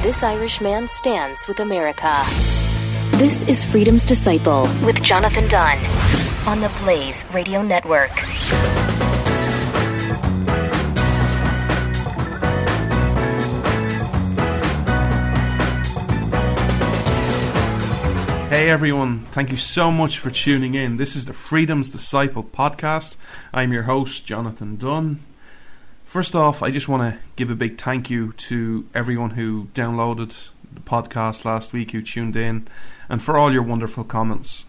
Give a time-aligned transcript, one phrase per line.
[0.00, 2.22] This Irish man stands with America.
[3.18, 5.76] This is Freedom's Disciple with Jonathan Dunn
[6.46, 8.12] on the Blaze Radio Network.
[18.48, 20.96] Hey everyone, thank you so much for tuning in.
[20.96, 23.16] This is the Freedom's Disciple podcast.
[23.52, 25.24] I'm your host, Jonathan Dunn.
[26.08, 30.34] First off, I just want to give a big thank you to everyone who downloaded
[30.72, 32.66] the podcast last week, who tuned in,
[33.10, 34.64] and for all your wonderful comments.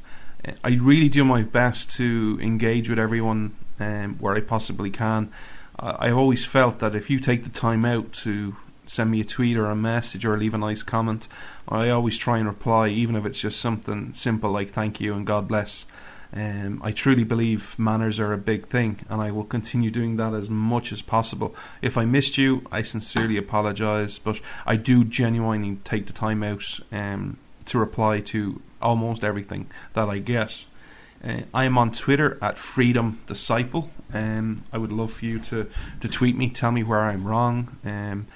[0.65, 5.31] I really do my best to engage with everyone um, where I possibly can.
[5.79, 9.55] I've always felt that if you take the time out to send me a tweet
[9.55, 11.27] or a message or leave a nice comment.
[11.69, 15.25] I always try and reply, even if it's just something simple like thank you and
[15.25, 15.85] God bless.
[16.31, 20.33] Um, I truly believe manners are a big thing, and I will continue doing that
[20.33, 21.55] as much as possible.
[21.81, 26.79] If I missed you, I sincerely apologise, but I do genuinely take the time out
[26.91, 30.65] um, to reply to almost everything that I get.
[31.23, 33.89] Uh, I am on Twitter at Freedom Disciple.
[34.13, 35.69] Um, I would love for you to,
[36.01, 37.75] to tweet me, tell me where I'm wrong.
[37.83, 38.27] Um,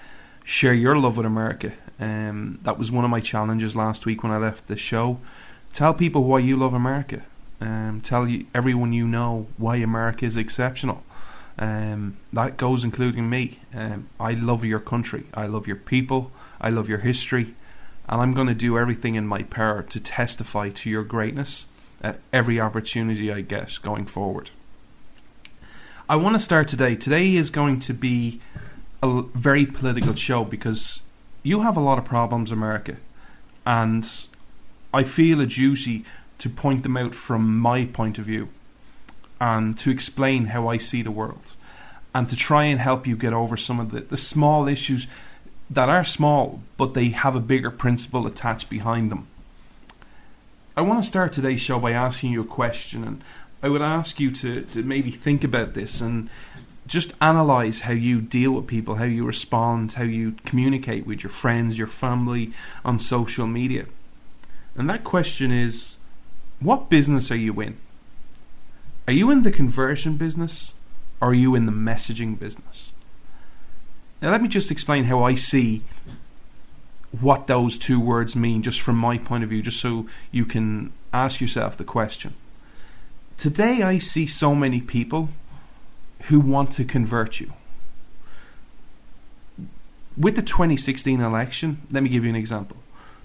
[0.43, 1.73] share your love with America.
[1.99, 5.19] Um, that was one of my challenges last week when I left the show.
[5.71, 7.23] Tell people why you love America.
[7.61, 11.03] Um, tell you, everyone you know why America is exceptional.
[11.57, 13.59] Um, that goes including me.
[13.73, 15.25] Um, I love your country.
[15.33, 16.31] I love your people.
[16.59, 17.53] I love your history.
[18.09, 21.67] And I'm going to do everything in my power to testify to your greatness
[22.01, 24.49] at every opportunity I get going forward.
[26.09, 26.95] I want to start today.
[26.95, 28.41] Today is going to be
[29.01, 31.01] a very political show because
[31.43, 32.97] you have a lot of problems, America,
[33.65, 34.09] and
[34.93, 36.05] I feel a duty
[36.39, 38.49] to point them out from my point of view
[39.39, 41.55] and to explain how I see the world
[42.13, 45.07] and to try and help you get over some of the, the small issues
[45.69, 49.27] that are small but they have a bigger principle attached behind them.
[50.75, 53.23] I want to start today's show by asking you a question and
[53.61, 56.29] I would ask you to, to maybe think about this and
[56.85, 61.29] just analyze how you deal with people, how you respond, how you communicate with your
[61.29, 62.51] friends, your family
[62.83, 63.85] on social media.
[64.75, 65.97] And that question is
[66.63, 67.77] what business are you in?
[69.07, 70.73] Are you in the conversion business
[71.21, 72.91] or are you in the messaging business?
[74.21, 75.83] Now, let me just explain how I see
[77.19, 80.93] what those two words mean, just from my point of view, just so you can
[81.11, 82.33] ask yourself the question.
[83.37, 85.29] Today, I see so many people
[86.23, 87.53] who want to convert you.
[90.17, 92.77] With the 2016 election, let me give you an example.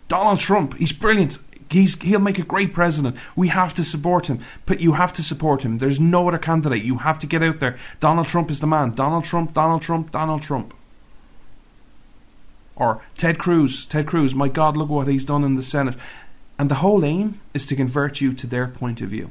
[0.09, 1.38] Donald Trump, he's brilliant.
[1.70, 3.16] He's, he'll make a great president.
[3.36, 4.40] We have to support him.
[4.64, 5.78] But you have to support him.
[5.78, 6.82] There's no other candidate.
[6.82, 7.78] You have to get out there.
[8.00, 8.94] Donald Trump is the man.
[8.94, 10.72] Donald Trump, Donald Trump, Donald Trump.
[12.76, 15.96] Or Ted Cruz, Ted Cruz, my God, look what he's done in the Senate.
[16.58, 19.30] And the whole aim is to convert you to their point of view.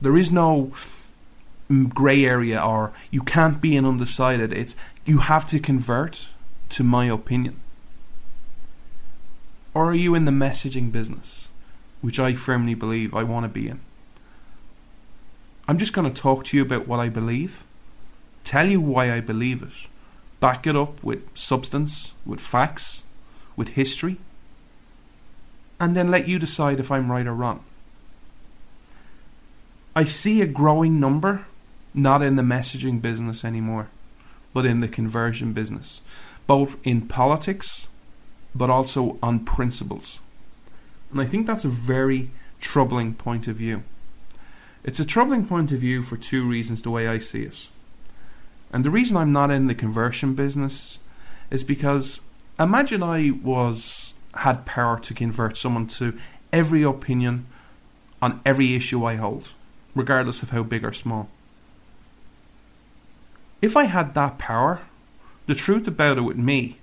[0.00, 0.72] There is no
[1.70, 4.52] mm, grey area or you can't be an undecided.
[4.52, 6.28] It's you have to convert
[6.70, 7.60] to my opinion.
[9.76, 11.50] Or are you in the messaging business,
[12.00, 13.80] which I firmly believe I want to be in?
[15.68, 17.62] I'm just going to talk to you about what I believe,
[18.42, 19.74] tell you why I believe it,
[20.40, 23.02] back it up with substance, with facts,
[23.54, 24.16] with history,
[25.78, 27.62] and then let you decide if I'm right or wrong.
[29.94, 31.44] I see a growing number
[31.92, 33.90] not in the messaging business anymore,
[34.54, 36.00] but in the conversion business,
[36.46, 37.88] both in politics,
[38.56, 40.18] but also on principles.
[41.10, 42.30] And I think that's a very
[42.60, 43.82] troubling point of view.
[44.82, 47.66] It's a troubling point of view for two reasons, the way I see it.
[48.72, 50.98] And the reason I'm not in the conversion business
[51.50, 52.20] is because
[52.58, 56.18] imagine I was had power to convert someone to
[56.52, 57.46] every opinion
[58.20, 59.52] on every issue I hold,
[59.94, 61.28] regardless of how big or small.
[63.62, 64.80] If I had that power,
[65.46, 66.78] the truth about it with me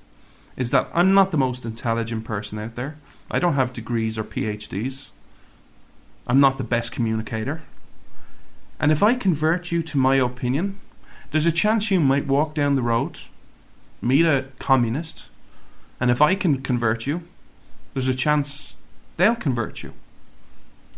[0.55, 2.97] is that I'm not the most intelligent person out there.
[3.31, 5.09] I don't have degrees or PhDs.
[6.27, 7.63] I'm not the best communicator.
[8.79, 10.79] And if I convert you to my opinion,
[11.31, 13.17] there's a chance you might walk down the road,
[14.01, 15.25] meet a communist,
[15.99, 17.23] and if I can convert you,
[17.93, 18.75] there's a chance
[19.17, 19.93] they'll convert you.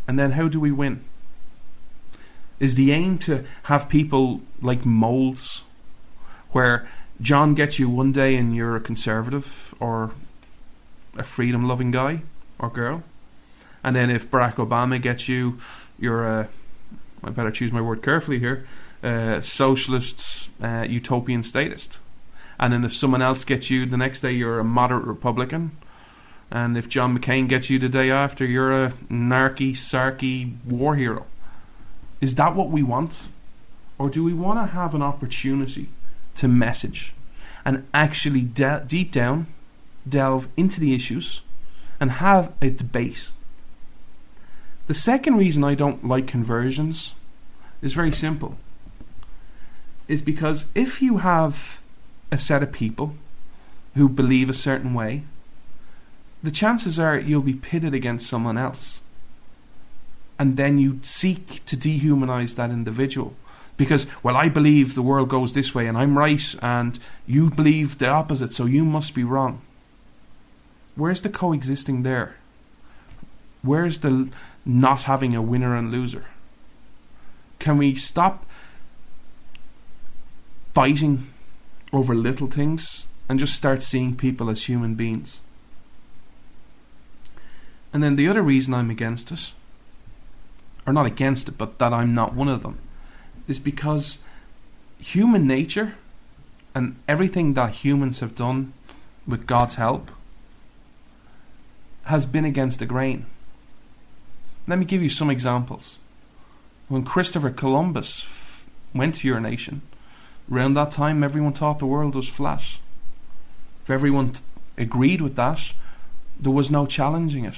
[0.08, 1.04] And then how do we win?
[2.58, 5.62] Is the aim to have people like moles
[6.52, 6.88] where
[7.20, 10.12] John gets you one day and you're a conservative or
[11.16, 12.22] a freedom loving guy
[12.58, 13.02] or girl.
[13.82, 15.58] And then if Barack Obama gets you,
[15.98, 16.48] you're a,
[17.24, 18.66] I better choose my word carefully here,
[19.02, 22.00] a socialist, uh, utopian statist.
[22.58, 25.76] And then if someone else gets you the next day, you're a moderate Republican.
[26.50, 31.26] And if John McCain gets you the day after, you're a narky, sarky war hero.
[32.20, 33.28] Is that what we want?
[33.98, 35.88] Or do we want to have an opportunity
[36.36, 37.14] to message
[37.64, 39.46] and actually de- deep down
[40.08, 41.42] delve into the issues
[41.98, 43.28] and have a debate?
[44.86, 47.14] The second reason I don't like conversions
[47.82, 48.56] is very simple.
[50.06, 51.80] Is because if you have
[52.30, 53.14] a set of people
[53.94, 55.24] who believe a certain way,
[56.42, 59.00] the chances are you'll be pitted against someone else.
[60.38, 63.34] And then you seek to dehumanize that individual.
[63.76, 67.98] Because, well, I believe the world goes this way and I'm right, and you believe
[67.98, 69.60] the opposite, so you must be wrong.
[70.94, 72.36] Where's the coexisting there?
[73.62, 74.30] Where's the
[74.64, 76.24] not having a winner and loser?
[77.58, 78.46] Can we stop
[80.72, 81.28] fighting
[81.92, 85.40] over little things and just start seeing people as human beings?
[87.92, 89.52] And then the other reason I'm against it,
[90.86, 92.78] or not against it, but that I'm not one of them,
[93.48, 94.18] is because
[94.98, 95.94] human nature
[96.74, 98.72] and everything that humans have done
[99.26, 100.10] with God's help
[102.04, 103.26] has been against the grain.
[104.66, 105.98] Let me give you some examples.
[106.88, 109.82] When Christopher Columbus f- went to your nation,
[110.50, 112.62] around that time everyone thought the world was flat.
[113.82, 114.40] If everyone t-
[114.76, 115.72] agreed with that,
[116.38, 117.56] there was no challenging it.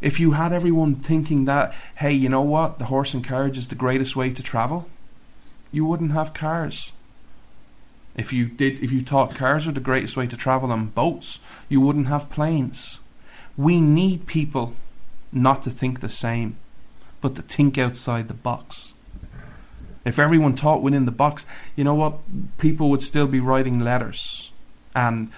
[0.00, 3.68] If you had everyone thinking that, hey, you know what, the horse and carriage is
[3.68, 4.88] the greatest way to travel,
[5.72, 6.92] you wouldn't have cars.
[8.14, 11.38] If you did, if you thought cars are the greatest way to travel and boats,
[11.68, 12.98] you wouldn't have planes.
[13.56, 14.74] We need people
[15.32, 16.56] not to think the same,
[17.20, 18.94] but to think outside the box.
[20.04, 21.44] If everyone thought within the box,
[21.74, 22.18] you know what,
[22.58, 24.52] people would still be writing letters
[24.94, 25.30] and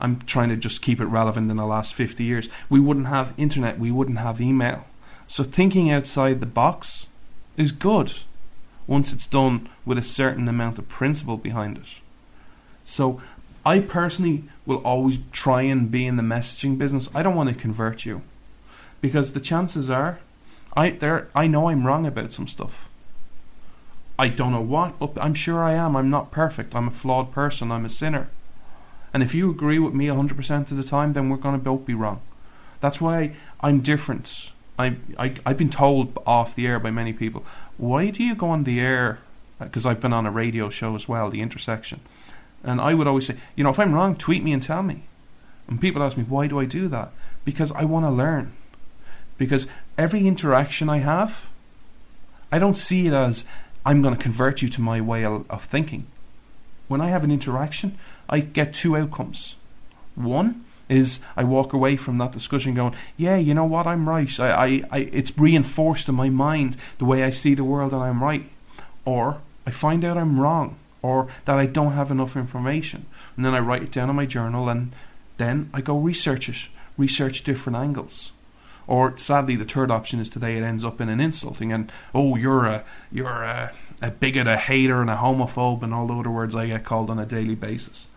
[0.00, 2.48] I'm trying to just keep it relevant in the last 50 years.
[2.68, 4.86] We wouldn't have internet, we wouldn't have email.
[5.28, 7.06] So thinking outside the box
[7.56, 8.12] is good
[8.86, 11.84] once it's done with a certain amount of principle behind it.
[12.84, 13.20] So
[13.64, 17.08] I personally will always try and be in the messaging business.
[17.14, 18.22] I don't want to convert you
[19.00, 20.18] because the chances are
[20.76, 22.88] I there I know I'm wrong about some stuff.
[24.18, 25.96] I don't know what, but I'm sure I am.
[25.96, 26.74] I'm not perfect.
[26.74, 27.72] I'm a flawed person.
[27.72, 28.28] I'm a sinner.
[29.14, 31.86] And if you agree with me 100% of the time, then we're going to both
[31.86, 32.20] be wrong.
[32.80, 34.50] That's why I'm different.
[34.76, 37.44] I, I, I've been told off the air by many people,
[37.76, 39.20] why do you go on the air?
[39.60, 42.00] Uh, because I've been on a radio show as well, The Intersection.
[42.64, 45.04] And I would always say, you know, if I'm wrong, tweet me and tell me.
[45.68, 47.12] And people ask me, why do I do that?
[47.44, 48.52] Because I want to learn.
[49.38, 51.46] Because every interaction I have,
[52.50, 53.44] I don't see it as
[53.86, 56.06] I'm going to convert you to my way of thinking.
[56.88, 57.96] When I have an interaction,
[58.28, 59.56] I get two outcomes.
[60.14, 64.38] One is I walk away from that discussion going, yeah, you know what, I'm right.
[64.38, 68.02] I, I, I, it's reinforced in my mind the way I see the world and
[68.02, 68.48] I'm right.
[69.04, 73.06] Or I find out I'm wrong or that I don't have enough information.
[73.36, 74.92] And then I write it down in my journal and
[75.36, 78.32] then I go research it, research different angles.
[78.86, 82.36] Or sadly, the third option is today it ends up in an insulting and oh,
[82.36, 83.72] you're a you're a,
[84.02, 87.08] a bigot, a hater, and a homophobe, and all the other words I get called
[87.08, 88.08] on a daily basis.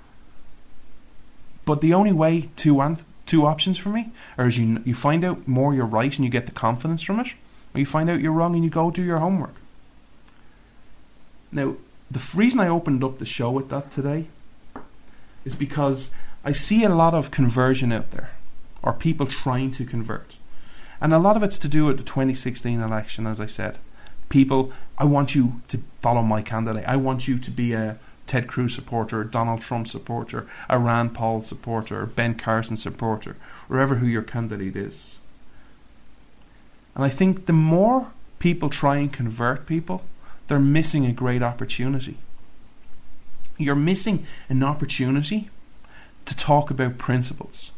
[1.67, 5.25] But the only way two an- two options for me are is you you find
[5.25, 7.33] out more you're right and you get the confidence from it,
[7.73, 9.55] or you find out you're wrong and you go do your homework.
[11.51, 11.75] Now,
[12.09, 14.27] the reason I opened up the show with that today
[15.43, 16.09] is because
[16.45, 18.29] I see a lot of conversion out there,
[18.81, 20.37] or people trying to convert,
[21.01, 23.77] and a lot of it's to do with the 2016 election, as I said.
[24.29, 26.85] People, I want you to follow my candidate.
[26.87, 31.41] I want you to be a Ted Cruz supporter, Donald Trump supporter, a Rand Paul
[31.41, 35.15] supporter, Ben Carson supporter, wherever who your candidate is.
[36.93, 40.03] And I think the more people try and convert people,
[40.47, 42.17] they're missing a great opportunity.
[43.57, 45.49] You're missing an opportunity
[46.25, 47.71] to talk about principles.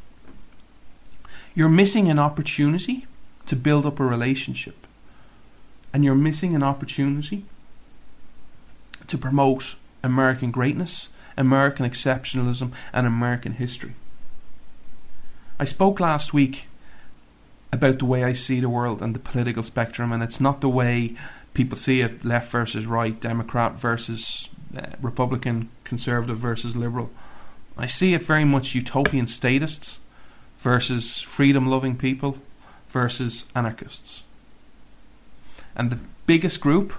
[1.54, 3.08] You're missing an opportunity
[3.46, 4.88] to build up a relationship.
[5.94, 7.46] And you're missing an opportunity
[9.08, 13.94] to promote American greatness, American exceptionalism, and American history.
[15.60, 16.68] I spoke last week
[17.72, 20.70] about the way I see the world and the political spectrum, and it's not the
[20.70, 21.16] way
[21.54, 27.10] people see it left versus right, Democrat versus uh, Republican, conservative versus liberal.
[27.78, 30.00] I see it very much utopian statists
[30.60, 32.38] versus freedom loving people
[32.90, 34.24] versus anarchists.
[35.76, 36.94] And the biggest group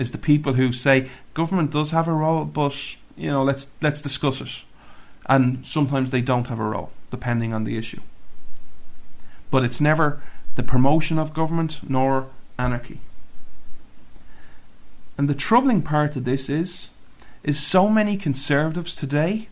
[0.00, 2.74] is the people who say government does have a role, but
[3.16, 4.62] you know, let's let's discuss it.
[5.26, 8.00] And sometimes they don't have a role, depending on the issue.
[9.50, 10.22] But it's never
[10.56, 12.28] the promotion of government nor
[12.58, 13.00] anarchy.
[15.18, 16.88] And the troubling part of this is
[17.44, 19.48] is so many conservatives today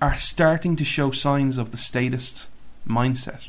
[0.00, 2.48] are starting to show signs of the statist
[2.88, 3.48] mindset.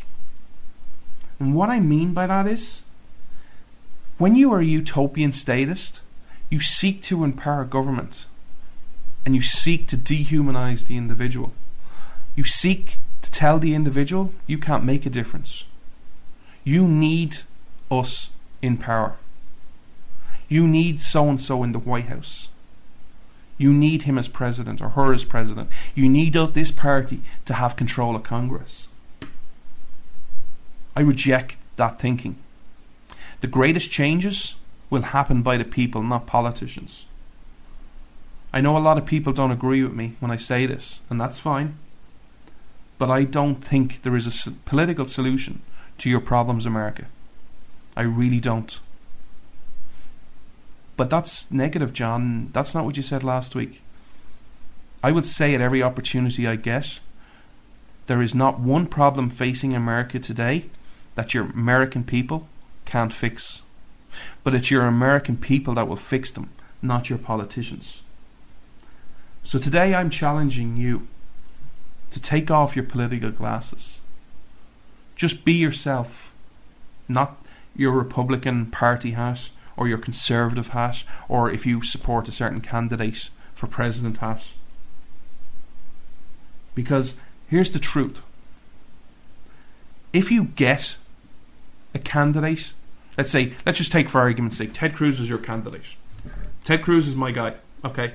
[1.39, 2.81] And what I mean by that is
[4.17, 6.01] when you are a utopian statist,
[6.49, 8.25] you seek to empower government
[9.25, 11.53] and you seek to dehumanize the individual.
[12.35, 15.65] You seek to tell the individual you can't make a difference.
[16.63, 17.39] You need
[17.91, 18.29] us
[18.61, 19.15] in power.
[20.47, 22.49] You need so and so in the White House.
[23.57, 25.69] You need him as president or her as president.
[25.95, 28.87] You need this party to have control of Congress.
[30.95, 32.37] I reject that thinking.
[33.41, 34.55] The greatest changes
[34.89, 37.05] will happen by the people, not politicians.
[38.53, 41.19] I know a lot of people don't agree with me when I say this, and
[41.19, 41.77] that's fine.
[42.97, 45.61] But I don't think there is a political solution
[45.97, 47.05] to your problems, America.
[47.97, 48.79] I really don't.
[50.97, 52.49] But that's negative, John.
[52.53, 53.81] That's not what you said last week.
[55.03, 57.01] I would say at every opportunity I get,
[58.07, 60.65] there is not one problem facing America today
[61.15, 62.47] that your American people
[62.85, 63.61] can't fix.
[64.43, 66.49] But it's your American people that will fix them,
[66.81, 68.01] not your politicians.
[69.43, 71.07] So today I'm challenging you
[72.11, 73.99] to take off your political glasses.
[75.15, 76.33] Just be yourself,
[77.07, 82.61] not your Republican Party hat or your Conservative hat, or if you support a certain
[82.61, 84.43] candidate for President hat.
[86.73, 87.15] Because
[87.47, 88.21] here's the truth
[90.13, 90.95] if you get
[91.95, 92.73] a candidate,
[93.17, 95.81] let's say, let's just take for argument's sake, Ted Cruz is your candidate.
[96.63, 98.13] Ted Cruz is my guy, okay?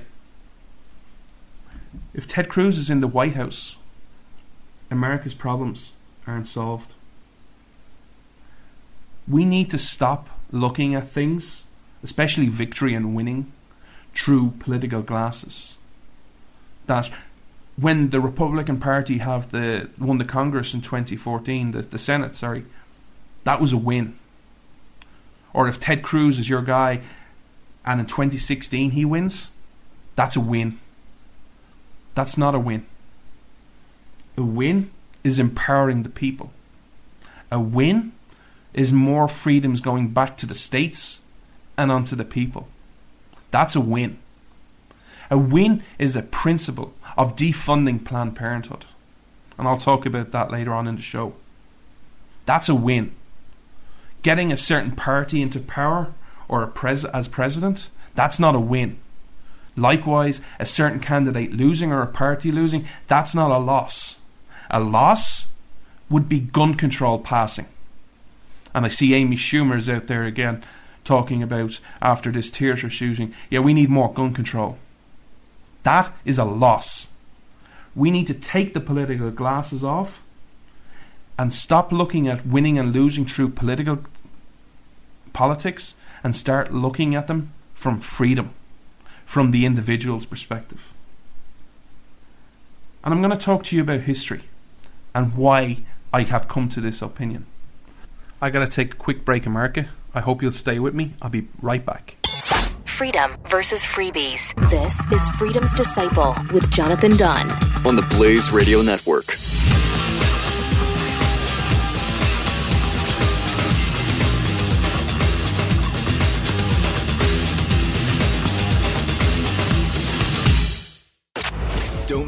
[2.13, 3.75] If Ted Cruz is in the White House,
[4.89, 5.91] America's problems
[6.27, 6.93] aren't solved.
[9.27, 11.63] We need to stop looking at things,
[12.03, 13.51] especially victory and winning,
[14.13, 15.77] through political glasses.
[16.87, 17.09] That
[17.77, 22.65] when the Republican Party have the won the Congress in 2014, the, the Senate, sorry,
[23.43, 24.17] that was a win.
[25.53, 27.01] Or if Ted Cruz is your guy
[27.85, 29.49] and in 2016 he wins,
[30.15, 30.79] that's a win.
[32.15, 32.85] That's not a win.
[34.37, 34.91] A win
[35.23, 36.51] is empowering the people.
[37.51, 38.13] A win
[38.73, 41.19] is more freedoms going back to the states
[41.77, 42.67] and onto the people.
[43.51, 44.17] That's a win.
[45.29, 48.85] A win is a principle of defunding Planned Parenthood.
[49.57, 51.33] And I'll talk about that later on in the show.
[52.45, 53.13] That's a win.
[54.23, 56.13] Getting a certain party into power
[56.47, 58.99] or pres- as president, that's not a win.
[59.75, 64.17] Likewise, a certain candidate losing or a party losing, that's not a loss.
[64.69, 65.47] A loss
[66.09, 67.67] would be gun control passing.
[68.73, 70.63] And I see Amy Schumer's out there again
[71.03, 74.77] talking about after this theatre shooting, yeah, we need more gun control.
[75.83, 77.07] That is a loss.
[77.95, 80.21] We need to take the political glasses off
[81.41, 83.97] and stop looking at winning and losing through political
[85.33, 88.53] politics and start looking at them from freedom,
[89.25, 90.93] from the individual's perspective.
[93.03, 94.43] And I'm going to talk to you about history
[95.15, 95.79] and why
[96.13, 97.47] I have come to this opinion.
[98.39, 99.87] I got to take a quick break, America.
[100.13, 101.15] I hope you'll stay with me.
[101.23, 102.17] I'll be right back.
[102.85, 104.43] Freedom versus freebies.
[104.69, 107.49] This is Freedom's Disciple with Jonathan Dunn
[107.83, 109.25] on the Blaze Radio Network.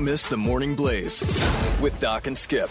[0.04, 1.22] Miss the Morning Blaze
[1.80, 2.70] with Doc and Skip.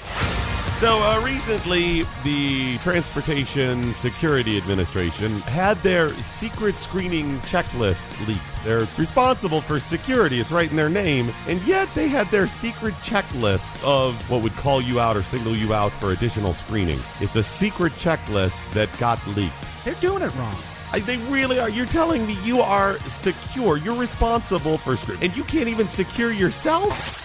[0.80, 8.64] So uh, recently, the Transportation Security Administration had their secret screening checklist leaked.
[8.64, 12.94] They're responsible for security, it's right in their name, and yet they had their secret
[12.94, 17.00] checklist of what would call you out or single you out for additional screening.
[17.20, 19.54] It's a secret checklist that got leaked.
[19.84, 20.56] They're doing it wrong.
[20.92, 21.70] I, they really are.
[21.70, 23.78] You're telling me you are secure.
[23.78, 27.18] You're responsible for screening, and you can't even secure yourself?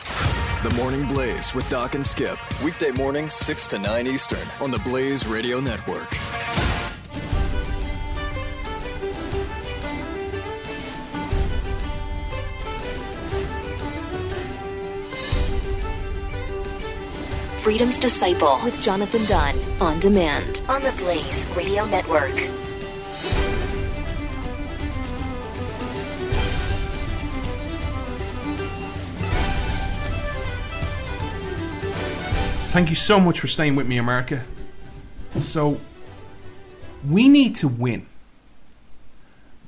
[0.64, 2.40] The Morning Blaze with Doc and Skip.
[2.64, 6.16] Weekday mornings, 6 to 9 Eastern on the Blaze Radio Network.
[17.60, 22.34] Freedom's Disciple with Jonathan Dunn on demand on the Blaze Radio Network.
[32.78, 34.44] Thank you so much for staying with me, America.
[35.40, 35.82] So,
[37.10, 38.06] we need to win.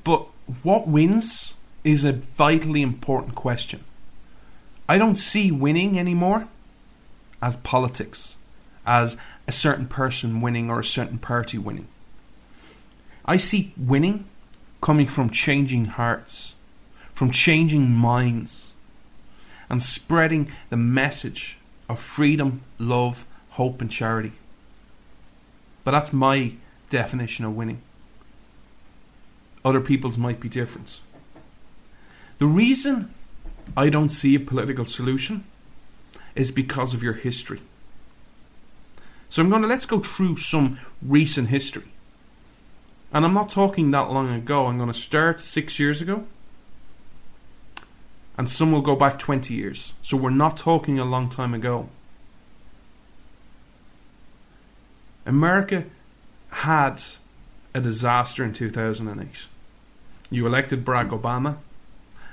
[0.03, 0.27] But
[0.61, 3.83] what wins is a vitally important question.
[4.87, 6.49] I don't see winning anymore
[7.41, 8.35] as politics,
[8.85, 11.87] as a certain person winning or a certain party winning.
[13.25, 14.25] I see winning
[14.83, 16.53] coming from changing hearts,
[17.15, 18.73] from changing minds,
[19.67, 21.57] and spreading the message
[21.89, 24.31] of freedom, love, hope, and charity.
[25.83, 26.53] But that's my
[26.89, 27.81] definition of winning.
[29.65, 31.01] Other people's might be different.
[32.37, 33.13] The reason
[33.75, 35.43] I don't see a political solution
[36.35, 37.61] is because of your history.
[39.29, 41.91] So I'm going to let's go through some recent history.
[43.11, 44.67] And I'm not talking that long ago.
[44.67, 46.25] I'm going to start six years ago.
[48.39, 49.95] And some will go back 20 years.
[50.01, 51.89] So we're not talking a long time ago.
[55.25, 55.83] America
[56.51, 57.03] had
[57.73, 59.27] a disaster in 2008.
[60.29, 61.57] You elected Barack Obama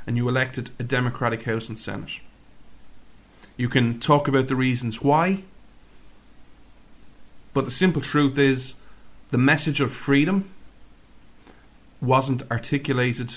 [0.07, 2.21] and you elected a Democratic House and Senate.
[3.57, 5.43] You can talk about the reasons why,
[7.53, 8.77] but the simple truth is
[9.33, 10.49] the message of freedom
[12.01, 13.35] wasn't articulated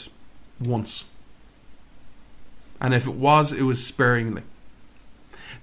[0.64, 1.06] once.
[2.82, 4.44] And if it was, it was sparingly.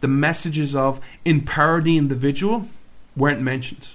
[0.00, 2.68] The messages of empower the individual
[3.16, 3.90] weren't mentioned.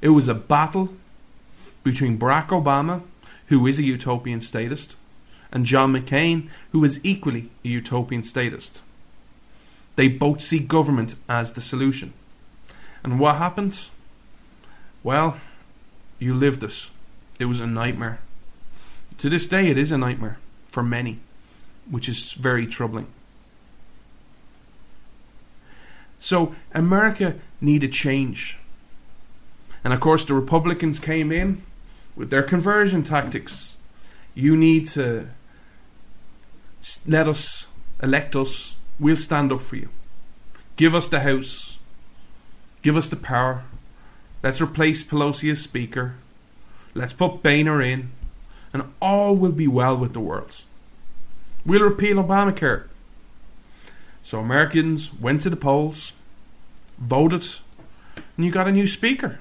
[0.00, 0.90] It was a battle
[1.84, 3.02] between Barack Obama,
[3.46, 4.96] who is a utopian statist,
[5.52, 8.82] and John McCain, who is equally a utopian statist.
[9.96, 12.12] They both see government as the solution.
[13.02, 13.86] And what happened?
[15.02, 15.38] Well,
[16.18, 16.86] you lived it.
[17.38, 18.20] It was a nightmare.
[19.18, 20.38] To this day, it is a nightmare
[20.70, 21.18] for many,
[21.90, 23.06] which is very troubling.
[26.18, 28.58] So, America needed change.
[29.82, 31.62] And of course, the Republicans came in
[32.14, 33.76] with their conversion tactics.
[34.34, 35.28] You need to
[37.06, 37.66] let us
[38.02, 38.76] elect us.
[38.98, 39.88] We'll stand up for you.
[40.76, 41.78] Give us the House.
[42.82, 43.64] Give us the power.
[44.42, 46.14] Let's replace Pelosi as Speaker.
[46.94, 48.10] Let's put Boehner in.
[48.72, 50.62] And all will be well with the world.
[51.64, 52.84] We'll repeal Obamacare.
[54.22, 56.12] So Americans went to the polls,
[56.98, 57.46] voted,
[58.36, 59.38] and you got a new Speaker.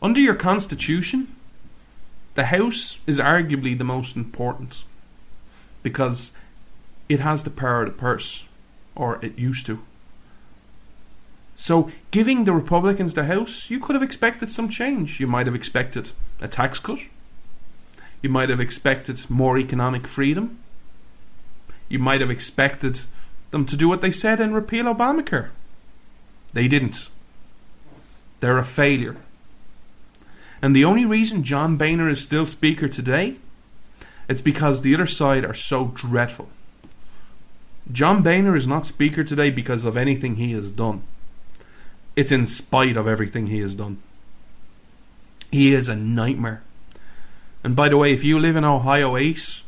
[0.00, 1.34] Under your Constitution,
[2.34, 4.84] the House is arguably the most important
[5.82, 6.30] because
[7.08, 8.44] it has the power of the purse,
[8.94, 9.80] or it used to.
[11.56, 15.18] So, giving the Republicans the House, you could have expected some change.
[15.18, 17.00] You might have expected a tax cut.
[18.22, 20.58] You might have expected more economic freedom.
[21.88, 23.00] You might have expected
[23.50, 25.50] them to do what they said and repeal Obamacare.
[26.52, 27.08] They didn't.
[28.40, 29.16] They're a failure.
[30.60, 33.36] And the only reason John Boehner is still Speaker today,
[34.28, 36.48] it's because the other side are so dreadful.
[37.90, 41.02] John Boehner is not Speaker today because of anything he has done.
[42.16, 44.02] It's in spite of everything he has done.
[45.50, 46.62] He is a nightmare.
[47.64, 49.62] And by the way, if you live in Ohio 8,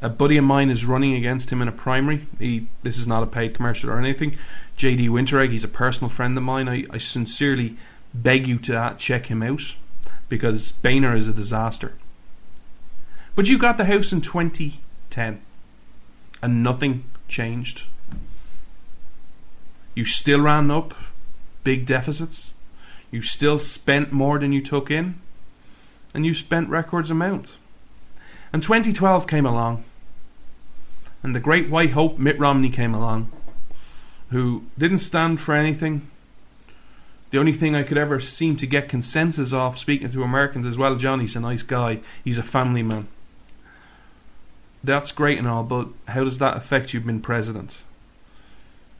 [0.00, 2.26] a buddy of mine is running against him in a primary.
[2.38, 4.36] He, this is not a paid commercial or anything.
[4.76, 6.68] JD Winteregg, he's a personal friend of mine.
[6.68, 7.76] I, I sincerely
[8.12, 9.74] beg you to check him out
[10.28, 11.94] because Boehner is a disaster.
[13.34, 15.40] But you got the house in 2010
[16.42, 17.84] and nothing changed.
[19.94, 20.94] You still ran up
[21.64, 22.52] big deficits.
[23.10, 25.20] You still spent more than you took in.
[26.16, 27.56] And you spent records amount.
[28.50, 29.84] And 2012 came along.
[31.22, 33.30] And the great white hope Mitt Romney came along,
[34.30, 36.10] who didn't stand for anything,
[37.30, 40.78] the only thing I could ever seem to get consensus off speaking to Americans as
[40.78, 42.00] well, Johnny's a nice guy.
[42.24, 43.08] He's a family man.
[44.82, 47.82] That's great and all, but how does that affect you being president?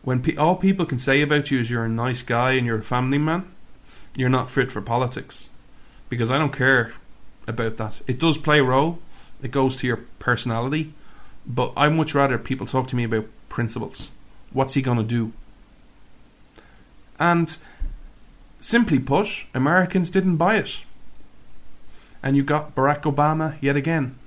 [0.03, 2.81] When pe- all people can say about you is you're a nice guy and you're
[2.81, 3.51] a family man,
[4.15, 5.49] you're not fit for politics.
[6.11, 6.93] Because I don't care
[7.47, 7.95] about that.
[8.07, 8.99] It does play a role.
[9.43, 10.95] It goes to your personality,
[11.47, 14.11] but I much rather people talk to me about principles.
[14.53, 15.33] What's he going to do?
[17.19, 17.57] And
[18.67, 20.81] Simply put, Americans didn't buy it.
[22.21, 24.19] And you got Barack Obama yet again.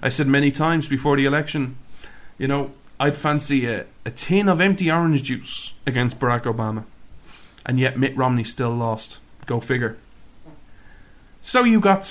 [0.00, 1.76] I said many times before the election,
[2.38, 2.70] you know,
[3.00, 6.84] I'd fancy a, a tin of empty orange juice against Barack Obama.
[7.66, 9.18] And yet Mitt Romney still lost.
[9.46, 9.96] Go figure.
[11.42, 12.02] So you got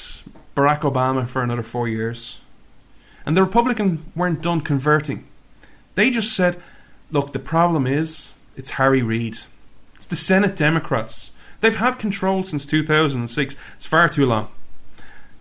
[0.56, 2.40] Barack Obama for another four years.
[3.26, 5.28] And the Republicans weren't done converting.
[5.96, 6.62] They just said,
[7.12, 9.40] look, the problem is it's Harry Reid.
[9.96, 11.32] It's the Senate Democrats.
[11.62, 13.56] They've had control since 2006.
[13.76, 14.48] It's far too long.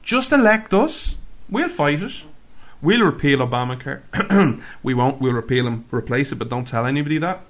[0.03, 1.15] Just elect us.
[1.49, 2.23] We'll fight it.
[2.83, 4.03] We'll repeal Obamacare.
[4.83, 5.21] we won't.
[5.21, 7.41] We'll repeal and replace it, but don't tell anybody that.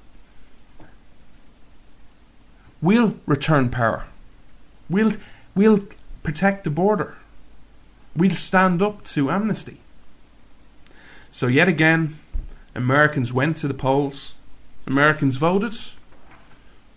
[2.81, 4.05] We'll return power.
[4.89, 5.15] We'll
[5.55, 5.81] we'll
[6.27, 7.15] protect the border.
[8.17, 9.79] We'll stand up to amnesty.
[11.31, 12.19] So yet again,
[12.75, 14.35] Americans went to the polls.
[14.89, 15.79] Americans voted.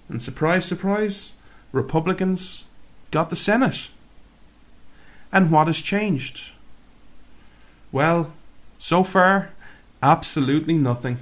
[0.10, 1.34] And surprise, surprise,
[1.72, 2.66] Republicans
[3.12, 3.90] got the Senate.
[5.32, 6.52] And what has changed?
[7.92, 8.34] Well,
[8.80, 9.52] so far,
[10.02, 11.20] absolutely nothing.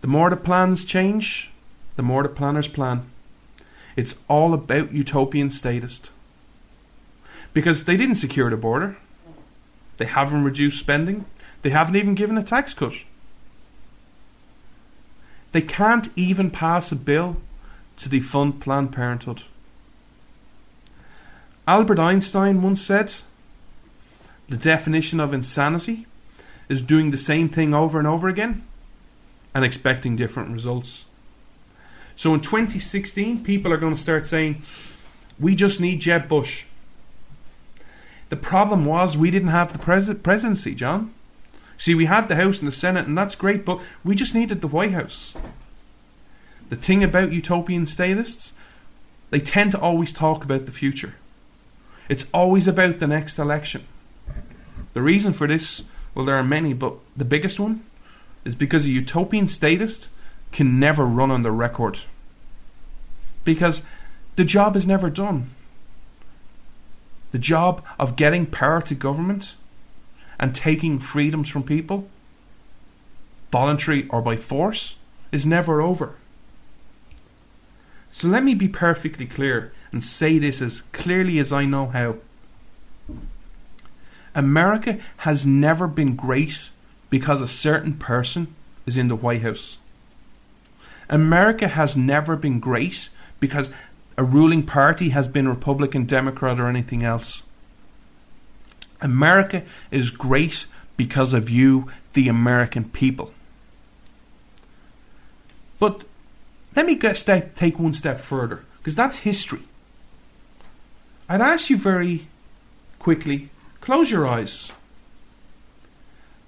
[0.00, 1.50] The more the plans change,
[1.96, 3.10] the more the planners plan.
[3.96, 6.10] It's all about utopian statist.
[7.52, 8.96] Because they didn't secure the border.
[9.98, 11.24] They haven't reduced spending.
[11.62, 12.94] They haven't even given a tax cut.
[15.52, 17.36] They can't even pass a bill
[17.98, 19.44] to defund Planned Parenthood.
[21.68, 23.14] Albert Einstein once said
[24.48, 26.06] the definition of insanity
[26.68, 28.66] is doing the same thing over and over again
[29.54, 31.04] and expecting different results.
[32.16, 34.62] So in 2016, people are going to start saying,
[35.38, 36.64] we just need Jeb Bush.
[38.28, 41.12] The problem was we didn't have the pres- presidency, John.
[41.76, 44.60] See, we had the House and the Senate, and that's great, but we just needed
[44.60, 45.34] the White House.
[46.70, 48.52] The thing about utopian statists,
[49.30, 51.14] they tend to always talk about the future.
[52.08, 53.86] It's always about the next election.
[54.92, 55.82] The reason for this,
[56.14, 57.84] well, there are many, but the biggest one
[58.44, 60.10] is because a utopian statist
[60.54, 61.98] can never run on the record.
[63.42, 63.82] Because
[64.36, 65.50] the job is never done.
[67.32, 69.56] The job of getting power to government
[70.38, 72.08] and taking freedoms from people,
[73.50, 74.94] voluntary or by force,
[75.32, 76.14] is never over.
[78.12, 82.16] So let me be perfectly clear and say this as clearly as I know how.
[84.36, 86.70] America has never been great
[87.10, 88.54] because a certain person
[88.86, 89.78] is in the White House.
[91.08, 93.08] America has never been great
[93.40, 93.70] because
[94.16, 97.42] a ruling party has been Republican, Democrat, or anything else.
[99.00, 103.34] America is great because of you, the American people.
[105.78, 106.04] But
[106.76, 109.62] let me step, take one step further, because that's history.
[111.28, 112.28] I'd ask you very
[112.98, 114.70] quickly close your eyes.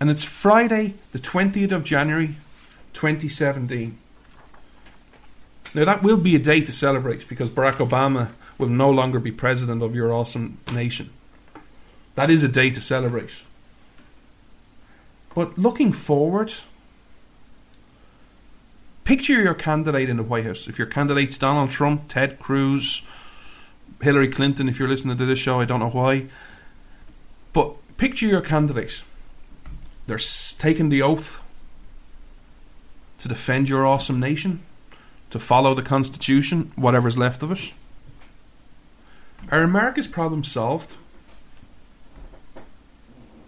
[0.00, 2.36] And it's Friday, the 20th of January,
[2.94, 3.98] 2017.
[5.76, 9.30] Now, that will be a day to celebrate because Barack Obama will no longer be
[9.30, 11.10] president of your awesome nation.
[12.14, 13.28] That is a day to celebrate.
[15.34, 16.54] But looking forward,
[19.04, 20.66] picture your candidate in the White House.
[20.66, 23.02] If your candidate's Donald Trump, Ted Cruz,
[24.00, 26.28] Hillary Clinton, if you're listening to this show, I don't know why.
[27.52, 29.02] But picture your candidate.
[30.06, 30.18] They're
[30.58, 31.38] taking the oath
[33.20, 34.62] to defend your awesome nation
[35.30, 37.60] to follow the Constitution, whatever's left of it?
[39.50, 40.96] Are America's problems solved?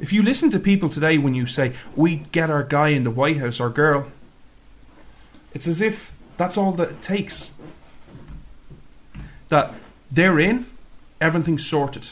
[0.01, 3.11] If you listen to people today when you say, we get our guy in the
[3.11, 4.07] White House or girl,
[5.53, 7.51] it's as if that's all that it takes.
[9.49, 9.75] That
[10.11, 10.67] they're in,
[11.21, 12.09] everything's sorted.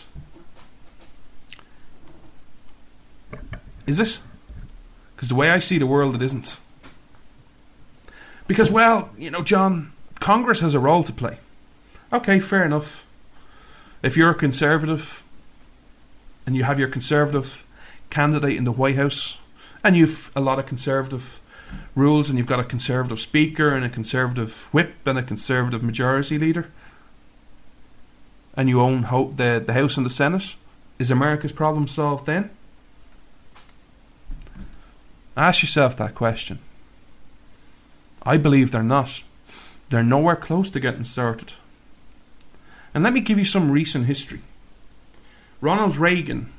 [3.87, 4.20] Is it?
[5.14, 6.59] Because the way I see the world, it isn't.
[8.47, 11.39] Because, well, you know, John, Congress has a role to play.
[12.13, 13.07] Okay, fair enough.
[14.03, 15.25] If you're a conservative
[16.47, 17.65] and you have your conservative
[18.11, 19.39] candidate in the White House
[19.83, 21.41] and you've a lot of conservative
[21.97, 26.39] rules and you've got a conservative speaker and a conservative whip and a conservative majority
[26.39, 26.71] leader
[28.57, 30.55] and you own ho- the, the House and the Senate,
[30.99, 32.51] is America's problem solved then?
[35.37, 36.59] Ask yourself that question.
[38.27, 39.23] I believe they're not.
[39.89, 41.53] They're nowhere close to getting started.
[42.93, 44.43] And let me give you some recent history.
[45.61, 46.53] Ronald Reagan,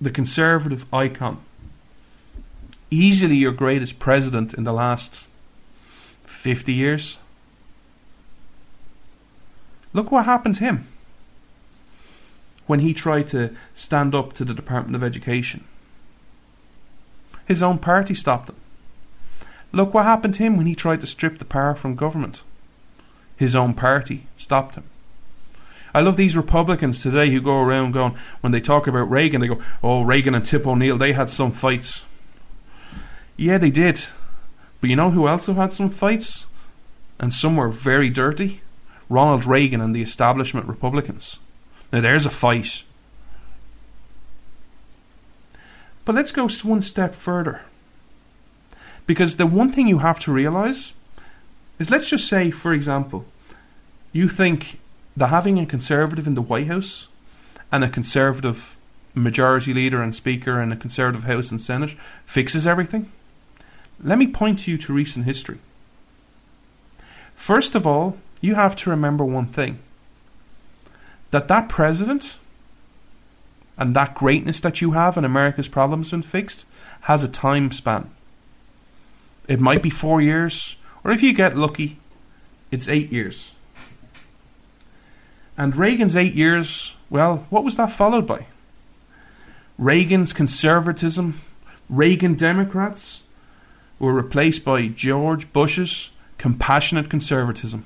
[0.00, 1.40] the conservative icon,
[2.90, 5.26] easily your greatest president in the last
[6.24, 7.18] 50 years.
[9.92, 10.88] Look what happened to him
[12.66, 15.64] when he tried to stand up to the Department of Education.
[17.46, 18.56] His own party stopped him.
[19.72, 22.44] Look what happened to him when he tried to strip the power from government.
[23.36, 24.84] His own party stopped him.
[25.94, 29.48] I love these Republicans today who go around going, when they talk about Reagan, they
[29.48, 32.02] go, oh, Reagan and Tip O'Neill, they had some fights.
[33.36, 34.04] Yeah, they did.
[34.80, 36.46] But you know who else have had some fights?
[37.18, 38.62] And some were very dirty?
[39.08, 41.38] Ronald Reagan and the establishment Republicans.
[41.92, 42.82] Now there's a fight.
[46.04, 47.62] But let's go one step further.
[49.06, 50.92] Because the one thing you have to realize
[51.78, 53.24] is let's just say, for example,
[54.12, 54.78] you think
[55.16, 57.08] that having a conservative in the White House
[57.70, 58.76] and a conservative
[59.14, 63.10] majority leader and speaker and a conservative House and Senate fixes everything.
[64.02, 65.58] Let me point you to recent history.
[67.34, 69.78] First of all, you have to remember one thing
[71.30, 72.36] that that president
[73.78, 76.64] and that greatness that you have and America's problems been fixed
[77.02, 78.10] has a time span.
[79.48, 81.98] It might be four years, or if you get lucky,
[82.70, 83.52] it's eight years.
[85.56, 88.46] And Reagan's eight years, well, what was that followed by?
[89.78, 91.40] Reagan's conservatism,
[91.88, 93.22] Reagan Democrats,
[93.98, 97.84] were replaced by George Bush's compassionate conservatism.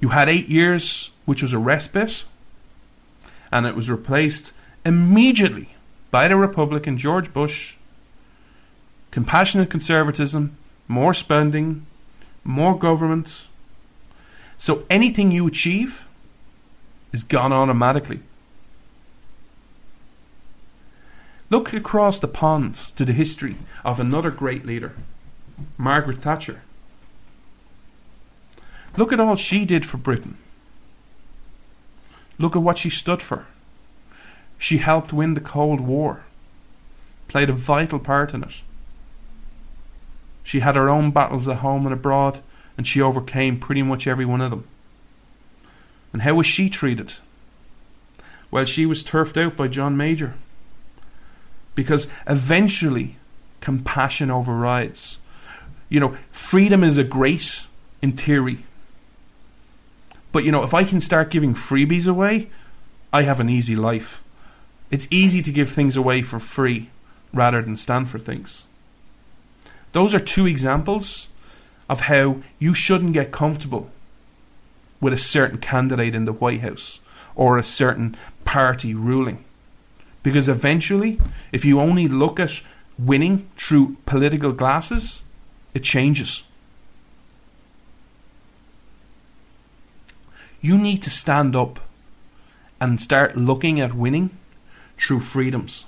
[0.00, 2.24] You had eight years, which was a respite,
[3.52, 4.52] and it was replaced
[4.84, 5.70] immediately
[6.10, 7.76] by the Republican George Bush.
[9.10, 11.86] Compassionate conservatism, more spending,
[12.44, 13.46] more government.
[14.58, 16.04] So anything you achieve
[17.12, 18.20] is gone automatically.
[21.48, 24.94] Look across the pond to the history of another great leader,
[25.76, 26.62] Margaret Thatcher.
[28.96, 30.36] Look at all she did for Britain.
[32.38, 33.46] Look at what she stood for.
[34.58, 36.24] She helped win the Cold War,
[37.28, 38.52] played a vital part in it.
[40.50, 42.40] She had her own battles at home and abroad,
[42.76, 44.66] and she overcame pretty much every one of them.
[46.12, 47.14] And how was she treated?
[48.50, 50.34] Well, she was turfed out by John Major
[51.76, 53.14] because eventually
[53.60, 55.18] compassion overrides.
[55.88, 57.68] You know, freedom is a grace
[58.02, 58.64] in theory.
[60.32, 62.50] But you know, if I can start giving freebies away,
[63.12, 64.20] I have an easy life.
[64.90, 66.90] It's easy to give things away for free
[67.32, 68.64] rather than stand for things.
[69.92, 71.28] Those are two examples
[71.88, 73.90] of how you shouldn't get comfortable
[75.00, 77.00] with a certain candidate in the White House
[77.34, 79.44] or a certain party ruling.
[80.22, 81.18] Because eventually,
[81.52, 82.60] if you only look at
[82.98, 85.22] winning through political glasses,
[85.74, 86.42] it changes.
[90.60, 91.80] You need to stand up
[92.80, 94.30] and start looking at winning
[94.98, 95.86] through freedoms.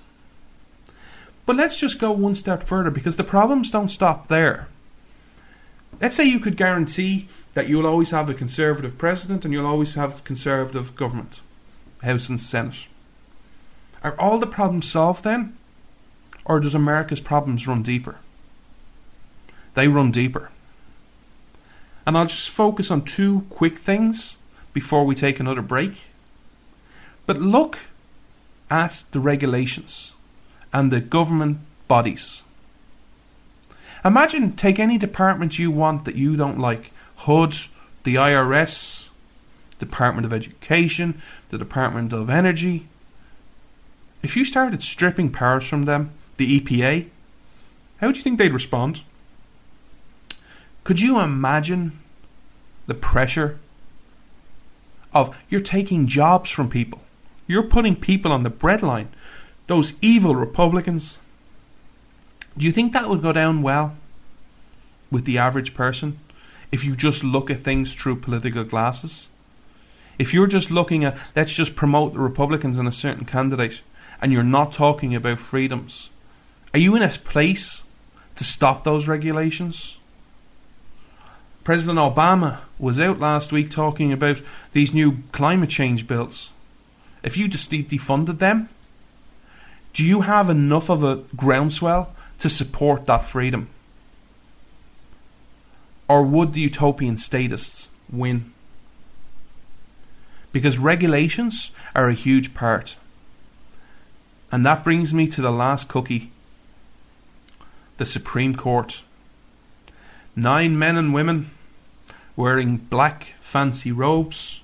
[1.53, 4.69] But let's just go one step further because the problems don't stop there.
[6.01, 9.93] Let's say you could guarantee that you'll always have a conservative president and you'll always
[9.93, 11.43] have conservative government,
[12.03, 12.87] House and Senate.
[14.03, 15.55] Are all the problems solved then?
[16.47, 18.17] Or does America's problems run deeper?
[19.75, 20.49] They run deeper.
[22.07, 24.39] And I'll just focus on two quick things
[24.73, 26.01] before we take another break.
[27.27, 27.79] But look
[28.71, 30.13] at the regulations
[30.73, 31.59] and the government
[31.89, 32.43] bodies.
[34.05, 37.57] Imagine take any department you want that you don't like HUD,
[38.05, 39.07] the IRS,
[39.79, 42.87] Department of Education, the Department of Energy,
[44.23, 47.09] if you started stripping powers from them, the EPA,
[47.99, 49.03] how do you think they'd respond?
[50.85, 51.99] Could you imagine
[52.87, 53.59] the pressure
[55.13, 57.03] of you're taking jobs from people?
[57.47, 59.09] You're putting people on the breadline.
[59.73, 61.17] Those evil Republicans.
[62.59, 63.97] Do you think that would go down well
[65.11, 66.19] with the average person
[66.71, 69.31] if you just look at things through political glasses?
[70.19, 73.81] If you're just looking at, let's just promote the Republicans and a certain candidate,
[74.21, 76.11] and you're not talking about freedoms,
[76.75, 77.83] are you in a place
[78.37, 79.97] to stop those regulations?
[81.65, 84.43] President Obama was out last week talking about
[84.75, 86.51] these new climate change bills.
[87.23, 88.69] If you just defunded them,
[89.93, 93.69] do you have enough of a groundswell to support that freedom?
[96.09, 98.53] Or would the utopian statists win?
[100.53, 102.97] Because regulations are a huge part
[104.53, 106.31] and that brings me to the last cookie
[107.97, 109.03] the Supreme Court.
[110.37, 111.51] Nine men and women
[112.37, 114.61] wearing black fancy robes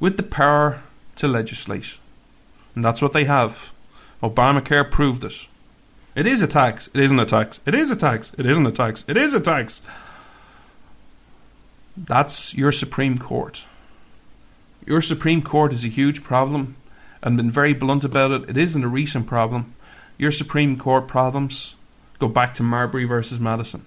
[0.00, 0.82] with the power
[1.16, 1.96] to legislate.
[2.74, 3.72] And that's what they have.
[4.22, 5.34] Obamacare proved it.
[6.14, 6.88] It is a tax.
[6.94, 7.60] It isn't a tax.
[7.66, 8.32] It is a tax.
[8.38, 9.04] It isn't a tax.
[9.08, 9.80] It is a tax.
[11.96, 13.64] That's your Supreme Court.
[14.86, 16.76] Your Supreme Court is a huge problem
[17.22, 18.48] and been very blunt about it.
[18.48, 19.74] It isn't a recent problem.
[20.18, 21.74] Your Supreme Court problems
[22.18, 23.84] Go back to Marbury versus Madison.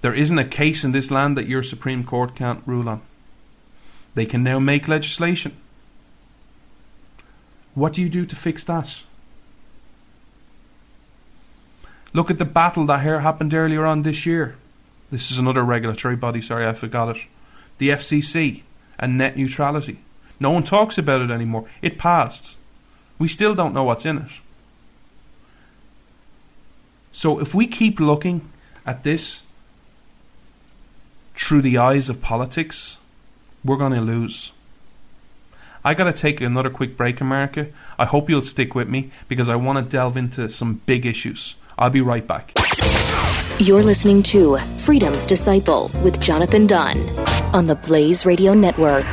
[0.00, 3.00] There isn't a case in this land that your Supreme Court can't rule on.
[4.14, 5.56] They can now make legislation.
[7.76, 9.02] What do you do to fix that?
[12.14, 14.56] Look at the battle that here happened earlier on this year.
[15.10, 17.22] This is another regulatory body, sorry, I forgot it.
[17.76, 18.62] The FCC
[18.98, 19.98] and net neutrality.
[20.40, 21.68] No one talks about it anymore.
[21.82, 22.56] It passed.
[23.18, 24.30] We still don't know what's in it.
[27.12, 28.50] So if we keep looking
[28.86, 29.42] at this
[31.34, 32.96] through the eyes of politics,
[33.62, 34.52] we're going to lose.
[35.86, 37.68] I got to take another quick break, America.
[37.96, 41.54] I hope you'll stick with me because I want to delve into some big issues.
[41.78, 42.54] I'll be right back.
[43.60, 47.08] You're listening to Freedom's Disciple with Jonathan Dunn
[47.54, 49.06] on the Blaze Radio Network.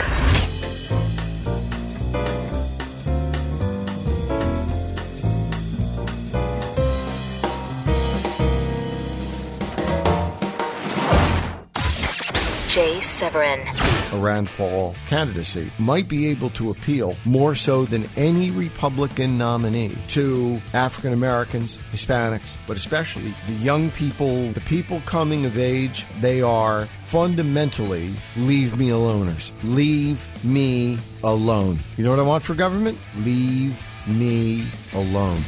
[12.68, 14.03] Jay Severin.
[14.14, 19.98] A Rand Paul candidacy might be able to appeal more so than any Republican nominee
[20.10, 26.06] to African Americans, Hispanics, but especially the young people, the people coming of age.
[26.22, 29.52] They are fundamentally leave me aloners.
[29.64, 31.80] Leave me alone.
[31.98, 32.98] You know what I want for government?
[33.18, 35.42] Leave me alone.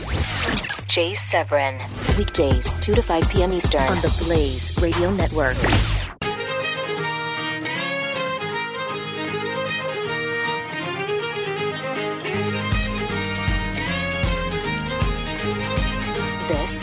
[0.87, 1.79] Jay Severin.
[2.17, 3.51] Weekdays, 2 to 5 p.m.
[3.51, 5.57] Eastern on the Blaze Radio Network.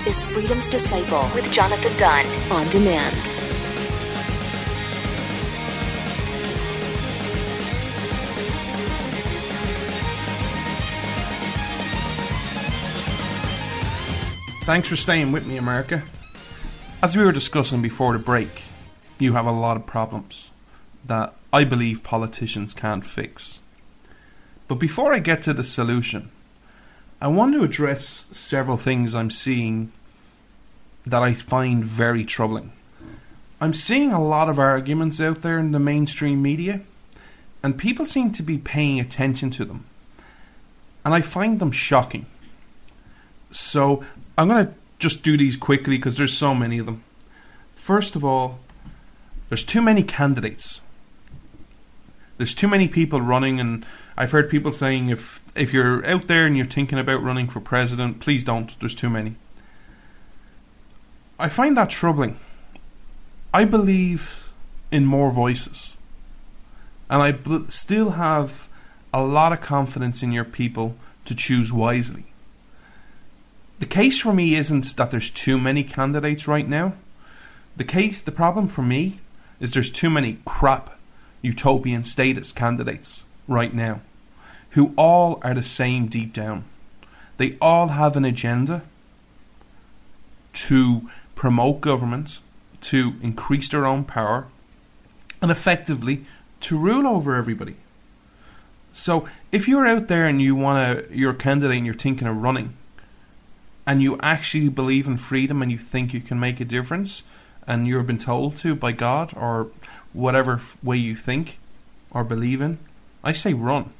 [0.07, 3.15] Is Freedom's Disciple with Jonathan Dunn on demand.
[14.65, 16.03] Thanks for staying with me, America.
[17.01, 18.63] As we were discussing before the break,
[19.19, 20.51] you have a lot of problems
[21.05, 23.61] that I believe politicians can't fix.
[24.67, 26.31] But before I get to the solution,
[27.23, 29.93] I want to address several things I'm seeing
[31.07, 32.73] that I find very troubling.
[33.61, 36.81] I'm seeing a lot of arguments out there in the mainstream media,
[37.63, 39.85] and people seem to be paying attention to them.
[41.05, 42.27] And I find them shocking.
[43.53, 44.05] So
[44.37, 47.05] I'm going to just do these quickly because there's so many of them.
[47.77, 48.59] First of all,
[49.49, 50.81] there's too many candidates.
[52.37, 56.47] There's too many people running, and I've heard people saying if if you're out there
[56.47, 58.79] and you're thinking about running for president, please don't.
[58.81, 59.37] There's too many.
[61.39, 62.39] I find that troubling.
[63.53, 64.47] I believe
[64.91, 65.99] in more voices,
[67.11, 68.69] and I bl- still have
[69.13, 72.25] a lot of confidence in your people to choose wisely.
[73.79, 76.95] The case for me isn't that there's too many candidates right now.
[77.77, 79.21] The case, the problem for me
[79.61, 80.99] is there's too many crap
[81.43, 84.01] utopian statist candidates right now
[84.73, 86.65] who all are the same deep down.
[87.37, 88.83] They all have an agenda
[90.55, 92.41] to promote governments,
[92.83, 94.47] to increase their own power,
[95.41, 96.25] and effectively
[96.61, 97.77] to rule over everybody.
[98.93, 102.29] So if you're out there and you want to, you're a candidate and you're thinking
[102.29, 102.77] of running,
[103.87, 107.25] and you actually believe in freedom and you think you can make a difference,
[107.67, 109.69] and you've been told to by God or
[110.13, 111.59] whatever way you think
[112.11, 112.79] or believe in,
[113.25, 113.93] I say run.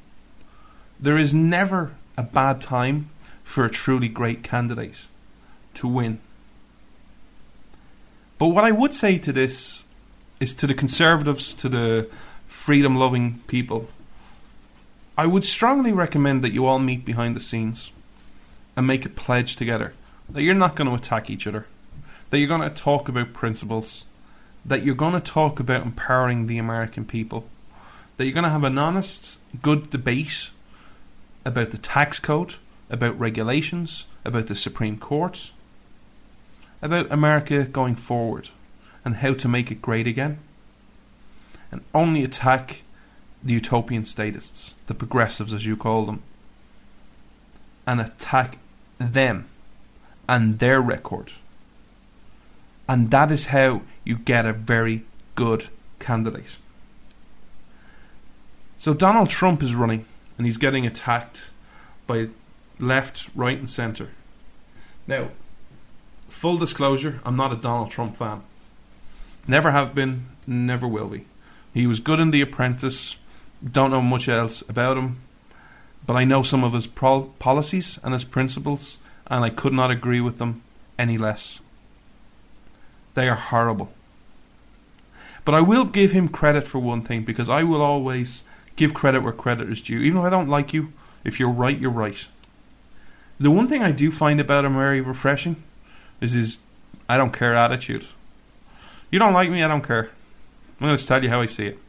[0.99, 3.09] There is never a bad time
[3.43, 4.95] for a truly great candidate
[5.75, 6.19] to win.
[8.37, 9.83] But what I would say to this
[10.39, 12.09] is to the conservatives, to the
[12.47, 13.87] freedom loving people,
[15.17, 17.91] I would strongly recommend that you all meet behind the scenes
[18.75, 19.93] and make a pledge together
[20.29, 21.67] that you're not going to attack each other,
[22.29, 24.05] that you're going to talk about principles,
[24.65, 27.45] that you're going to talk about empowering the American people,
[28.17, 30.49] that you're going to have an honest, good debate
[31.45, 32.55] about the tax code,
[32.89, 35.51] about regulations, about the Supreme Court,
[36.81, 38.49] about America going forward
[39.05, 40.39] and how to make it great again,
[41.71, 42.81] and only attack
[43.43, 46.21] the utopian statists, the progressives as you call them,
[47.85, 48.57] and attack
[48.99, 49.47] them
[50.27, 51.31] and their record.
[52.87, 55.03] And that is how you get a very
[55.35, 55.69] good
[55.99, 56.57] candidate.
[58.77, 60.05] So Donald Trump is running
[60.37, 61.41] and he's getting attacked
[62.07, 62.27] by
[62.79, 64.09] left, right, and centre.
[65.07, 65.29] Now,
[66.27, 68.41] full disclosure, I'm not a Donald Trump fan.
[69.47, 71.25] Never have been, never will be.
[71.73, 73.17] He was good in The Apprentice,
[73.71, 75.21] don't know much else about him,
[76.05, 79.91] but I know some of his pro- policies and his principles, and I could not
[79.91, 80.61] agree with them
[80.99, 81.59] any less.
[83.15, 83.91] They are horrible.
[85.45, 88.43] But I will give him credit for one thing because I will always
[88.75, 89.99] give credit where credit is due.
[89.99, 90.93] Even if I don't like you,
[91.23, 92.25] if you're right, you're right.
[93.39, 95.61] The one thing I do find about him very refreshing
[96.21, 96.59] is his
[97.09, 98.05] I don't care attitude.
[99.11, 100.09] You don't like me, I don't care.
[100.79, 101.79] I'm going to tell you how I see it.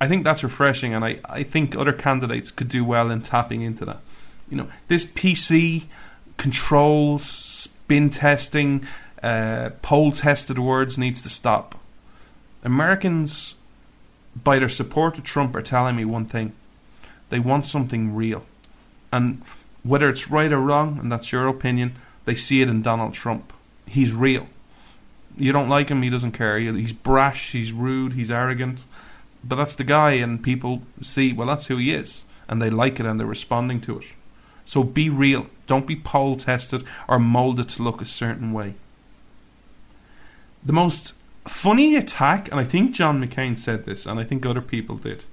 [0.00, 3.62] I think that's refreshing, and I, I think other candidates could do well in tapping
[3.62, 4.00] into that.
[4.50, 5.84] You know, this PC
[6.36, 8.86] controls, spin testing,
[9.22, 11.80] uh, poll tested words needs to stop.
[12.64, 13.54] Americans,
[14.42, 16.52] by their support of Trump, are telling me one thing
[17.30, 18.44] they want something real.
[19.12, 19.42] And
[19.82, 23.52] whether it's right or wrong, and that's your opinion, they see it in Donald Trump.
[23.86, 24.46] He's real.
[25.36, 26.58] You don't like him, he doesn't care.
[26.58, 28.82] He's brash, he's rude, he's arrogant.
[29.42, 32.24] But that's the guy, and people see, well, that's who he is.
[32.48, 34.06] And they like it and they're responding to it.
[34.64, 35.46] So be real.
[35.66, 38.74] Don't be poll tested or molded to look a certain way.
[40.64, 41.14] The most
[41.46, 45.24] funny attack, and I think John McCain said this, and I think other people did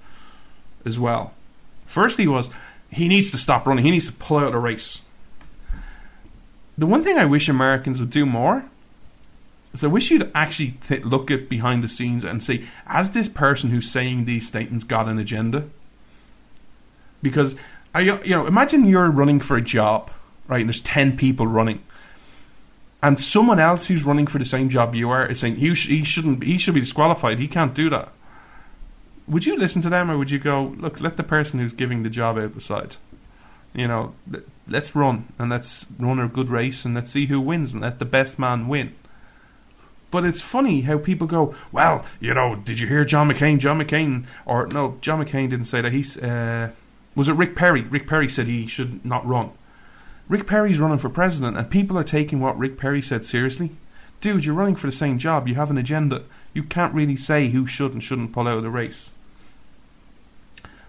[0.85, 1.33] as well.
[1.85, 2.49] Firstly, was
[2.89, 3.85] he needs to stop running.
[3.85, 4.99] He needs to pull out of the race.
[6.77, 8.65] The one thing I wish Americans would do more
[9.73, 13.29] is I wish you'd actually th- look at behind the scenes and say, has this
[13.29, 15.69] person who's saying these statements got an agenda?
[17.21, 17.55] Because
[17.93, 20.11] I, you know, imagine you're running for a job,
[20.47, 20.61] right?
[20.61, 21.81] And there's ten people running,
[23.03, 25.87] and someone else who's running for the same job you are is saying he, sh-
[25.87, 27.39] he shouldn't, he should be disqualified.
[27.39, 28.11] He can't do that.
[29.27, 32.03] Would you listen to them, or would you go, look, let the person who's giving
[32.03, 32.97] the job out decide?
[33.73, 34.13] You know,
[34.67, 37.99] let's run and let's run a good race and let's see who wins and let
[37.99, 38.93] the best man win.
[40.11, 43.59] But it's funny how people go, well, you know, did you hear John McCain?
[43.59, 45.93] John McCain, or no, John McCain didn't say that.
[45.93, 46.71] He's uh,
[47.15, 47.83] was it Rick Perry?
[47.83, 49.51] Rick Perry said he should not run.
[50.31, 53.71] Rick Perry's running for president, and people are taking what Rick Perry said seriously.
[54.21, 55.45] Dude, you're running for the same job.
[55.45, 56.23] You have an agenda.
[56.53, 59.09] You can't really say who should and shouldn't pull out of the race.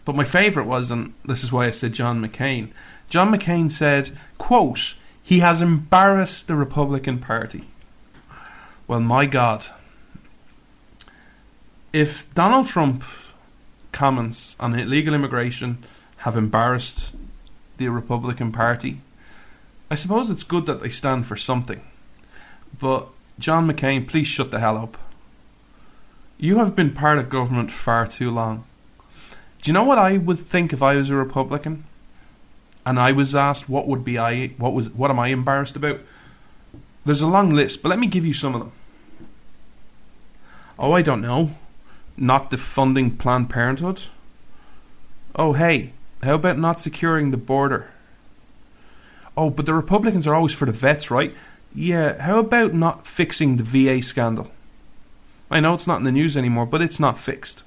[0.04, 2.68] But my favourite was, and this is why I said John McCain.
[3.10, 7.64] John McCain said, quote, he has embarrassed the Republican Party.
[8.86, 9.66] Well, my God.
[11.92, 13.02] If Donald Trump
[13.90, 15.78] comments on illegal immigration
[16.18, 17.12] have embarrassed
[17.78, 19.00] the Republican Party,
[19.92, 21.82] I suppose it's good that they stand for something.
[22.80, 24.96] But, John McCain, please shut the hell up.
[26.38, 28.64] You have been part of government far too long.
[29.60, 31.84] Do you know what I would think if I was a Republican?
[32.86, 36.00] And I was asked what would be I what was what am I embarrassed about?
[37.04, 38.72] There's a long list, but let me give you some of them.
[40.78, 41.50] Oh, I don't know.
[42.16, 44.04] Not defunding Planned Parenthood?
[45.36, 47.90] Oh, hey, how about not securing the border?
[49.36, 51.34] Oh, but the Republicans are always for the vets, right?
[51.74, 54.50] Yeah, how about not fixing the VA scandal?
[55.50, 57.62] I know it's not in the news anymore, but it's not fixed.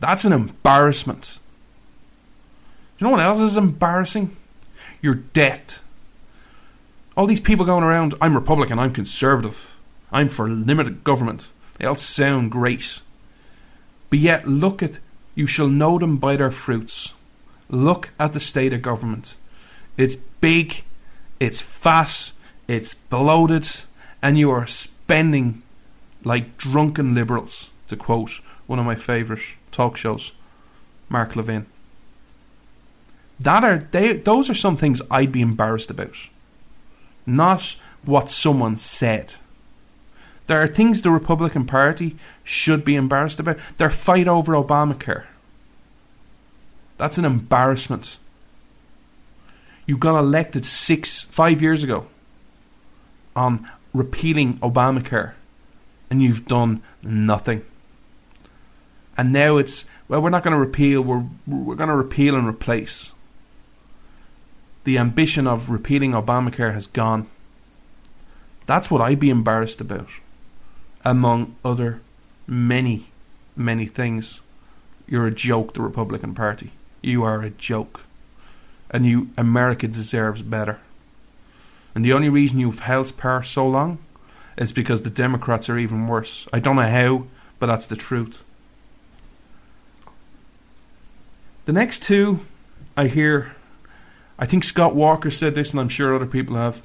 [0.00, 1.38] That's an embarrassment.
[2.98, 4.36] You know what else is embarrassing?
[5.02, 5.80] Your debt.
[7.16, 9.78] All these people going around, I'm Republican, I'm conservative,
[10.12, 11.50] I'm for limited government.
[11.78, 13.00] They all sound great.
[14.10, 14.98] But yet, look at,
[15.34, 17.12] you shall know them by their fruits.
[17.68, 19.34] Look at the state of government.
[19.96, 20.84] It's big,
[21.40, 22.32] it's fat,
[22.68, 23.68] it's bloated,
[24.22, 25.62] and you are spending
[26.24, 30.32] like drunken liberals, to quote one of my favourite talk shows,
[31.08, 31.66] Mark Levin.
[33.38, 36.16] That are they those are some things I'd be embarrassed about.
[37.26, 39.34] Not what someone said.
[40.46, 43.58] There are things the Republican Party should be embarrassed about.
[43.78, 45.24] Their fight over Obamacare.
[46.98, 48.16] That's an embarrassment.
[49.86, 52.06] You got elected six, five years ago
[53.36, 55.32] on repealing Obamacare,
[56.10, 57.64] and you've done nothing.
[59.16, 61.02] And now it's well, we're not going to repeal.
[61.02, 63.12] We're we're going to repeal and replace.
[64.84, 67.28] The ambition of repealing Obamacare has gone.
[68.66, 70.08] That's what I'd be embarrassed about,
[71.04, 72.00] among other
[72.46, 73.06] many,
[73.56, 74.40] many things.
[75.08, 76.72] You're a joke, the Republican Party.
[77.02, 78.00] You are a joke.
[78.90, 80.78] And you, America deserves better.
[81.94, 83.98] And the only reason you've held power so long
[84.58, 86.46] is because the Democrats are even worse.
[86.52, 87.26] I don't know how,
[87.58, 88.42] but that's the truth.
[91.66, 92.40] The next two,
[92.96, 93.54] I hear,
[94.38, 96.82] I think Scott Walker said this, and I'm sure other people have.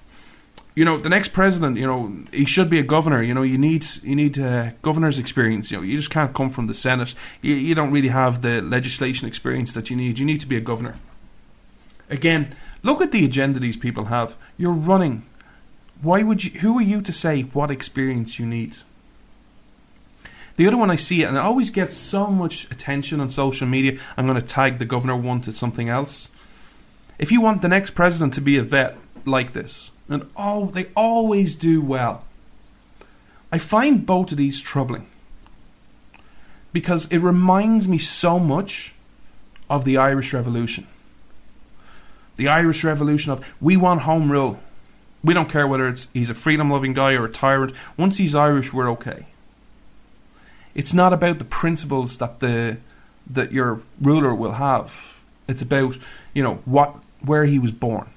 [0.74, 3.22] You know, the next president, you know, he should be a governor.
[3.22, 5.70] You know, you need you need uh, governor's experience.
[5.70, 7.14] You know, you just can't come from the Senate.
[7.42, 10.18] You, you don't really have the legislation experience that you need.
[10.18, 10.96] You need to be a governor.
[12.12, 14.36] Again, look at the agenda these people have.
[14.58, 15.26] You're running
[16.02, 16.60] why would you?
[16.60, 18.78] Who are you to say what experience you need?
[20.58, 24.00] The other one I see, and it always gets so much attention on social media.
[24.18, 26.28] I'm going to tag the governor one to something else.
[27.18, 30.88] If you want the next president to be a vet like this, and oh, they
[30.96, 32.26] always do well.
[33.52, 35.08] I find both of these troubling
[36.74, 38.94] because it reminds me so much
[39.70, 40.88] of the Irish Revolution.
[42.36, 44.60] The Irish Revolution of we want home rule.
[45.24, 47.76] We don't care whether it's he's a freedom loving guy or a tyrant.
[47.98, 49.28] Once he's Irish, we're okay.
[50.74, 52.78] It's not about the principles that the
[53.30, 55.20] that your ruler will have.
[55.48, 55.98] It's about,
[56.34, 58.10] you know, what where he was born.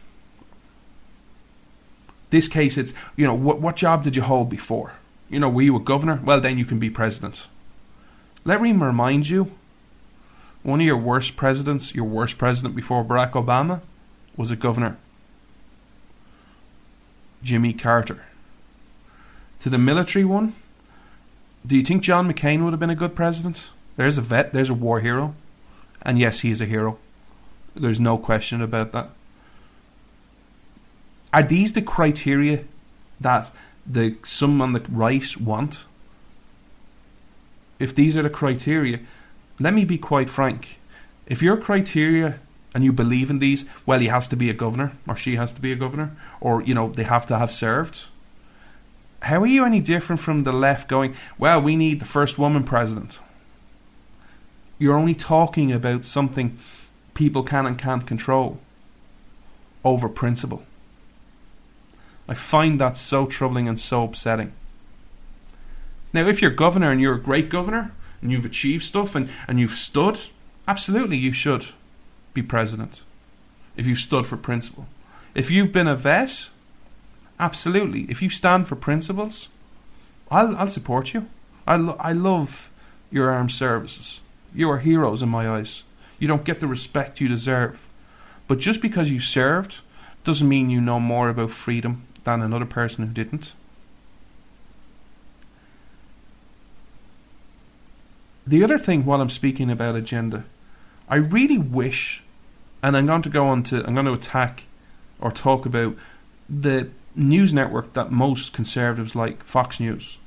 [2.30, 4.92] This case it's, you know, what what job did you hold before?
[5.28, 6.20] You know, were you a governor?
[6.24, 7.46] Well, then you can be president.
[8.44, 9.52] Let me remind you
[10.62, 13.80] one of your worst presidents, your worst president before Barack Obama,
[14.36, 14.96] was a governor.
[17.42, 18.24] Jimmy Carter.
[19.60, 20.54] To the military one,
[21.66, 23.70] do you think John McCain would have been a good president?
[23.96, 25.34] There's a vet, there's a war hero.
[26.02, 26.98] And yes, he is a hero.
[27.74, 29.10] There's no question about that.
[31.32, 32.64] Are these the criteria
[33.20, 33.50] that
[33.86, 35.86] the some on the right want?
[37.78, 39.00] If these are the criteria,
[39.58, 40.78] let me be quite frank.
[41.26, 42.38] If your criteria
[42.74, 45.52] and you believe in these, well, he has to be a governor, or she has
[45.52, 48.06] to be a governor, or, you know, they have to have served.
[49.22, 52.64] How are you any different from the left going, well, we need the first woman
[52.64, 53.20] president?
[54.78, 56.58] You're only talking about something
[57.14, 58.58] people can and can't control
[59.84, 60.64] over principle.
[62.28, 64.52] I find that so troubling and so upsetting.
[66.12, 69.60] Now, if you're governor and you're a great governor and you've achieved stuff and, and
[69.60, 70.18] you've stood,
[70.66, 71.66] absolutely you should
[72.34, 73.02] be president
[73.76, 74.86] if you stood for principle.
[75.34, 76.48] If you've been a vet,
[77.40, 78.02] absolutely.
[78.08, 79.48] If you stand for principles,
[80.30, 81.28] I'll, I'll support you.
[81.66, 82.70] I, lo- I love
[83.10, 84.20] your armed services.
[84.54, 85.82] You are heroes in my eyes.
[86.18, 87.88] You don't get the respect you deserve.
[88.46, 89.78] But just because you served
[90.22, 93.52] doesn't mean you know more about freedom than another person who didn't.
[98.46, 100.44] The other thing while I'm speaking about agenda,
[101.08, 102.22] I really wish
[102.84, 104.64] and I'm going to go on to I'm going to attack
[105.18, 105.96] or talk about
[106.50, 110.18] the news network that most conservatives like, Fox News.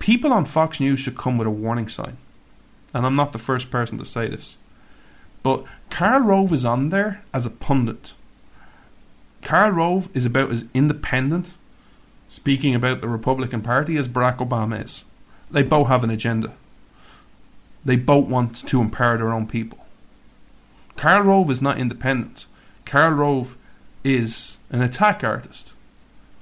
[0.00, 2.16] People on Fox News should come with a warning sign.
[2.92, 4.56] And I'm not the first person to say this.
[5.44, 8.12] But Karl Rove is on there as a pundit.
[9.42, 11.52] Karl Rove is about as independent,
[12.28, 15.04] speaking about the Republican Party, as Barack Obama is.
[15.50, 16.54] They both have an agenda.
[17.88, 19.78] They both want to empower their own people.
[20.96, 22.44] Karl Rove is not independent.
[22.84, 23.56] Karl Rove
[24.04, 25.72] is an attack artist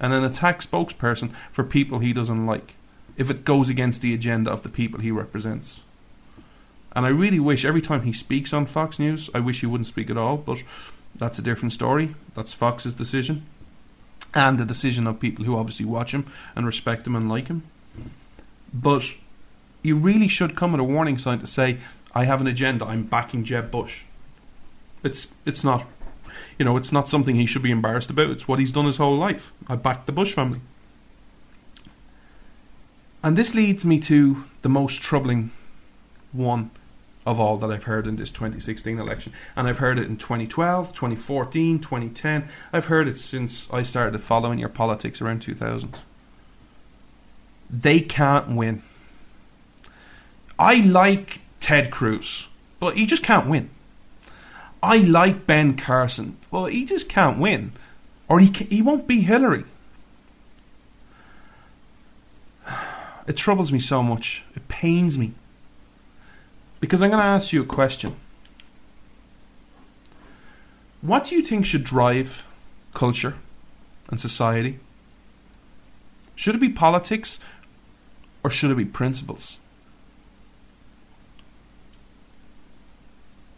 [0.00, 2.74] and an attack spokesperson for people he doesn't like
[3.16, 5.78] if it goes against the agenda of the people he represents.
[6.96, 9.86] And I really wish every time he speaks on Fox News, I wish he wouldn't
[9.86, 10.64] speak at all, but
[11.14, 12.16] that's a different story.
[12.34, 13.46] That's Fox's decision.
[14.34, 16.26] And the decision of people who obviously watch him
[16.56, 17.62] and respect him and like him.
[18.74, 19.04] But
[19.86, 21.78] you really should come with a warning sign to say,
[22.14, 24.02] I have an agenda, I'm backing Jeb Bush.
[25.02, 25.86] It's it's not,
[26.58, 28.30] you know, it's not something he should be embarrassed about.
[28.30, 29.52] It's what he's done his whole life.
[29.68, 30.60] I backed the Bush family.
[33.22, 35.50] And this leads me to the most troubling
[36.32, 36.70] one
[37.26, 39.32] of all that I've heard in this 2016 election.
[39.56, 42.48] And I've heard it in 2012, 2014, 2010.
[42.72, 45.98] I've heard it since I started following your politics around 2000.
[47.68, 48.82] They can't win.
[50.58, 52.48] I like Ted Cruz,
[52.80, 53.70] but he just can't win.
[54.82, 56.36] I like Ben Carson.
[56.50, 57.72] but he just can't win,
[58.28, 59.64] or he he won't be Hillary.
[63.26, 64.44] It troubles me so much.
[64.54, 65.32] It pains me
[66.78, 68.14] because I'm going to ask you a question.
[71.00, 72.46] What do you think should drive
[72.94, 73.34] culture
[74.08, 74.78] and society?
[76.36, 77.40] Should it be politics
[78.44, 79.58] or should it be principles?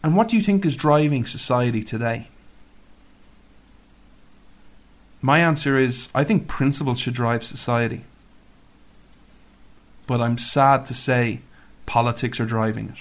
[0.03, 2.27] And what do you think is driving society today?
[5.21, 8.05] My answer is I think principles should drive society.
[10.07, 11.41] But I'm sad to say
[11.85, 12.97] politics are driving it.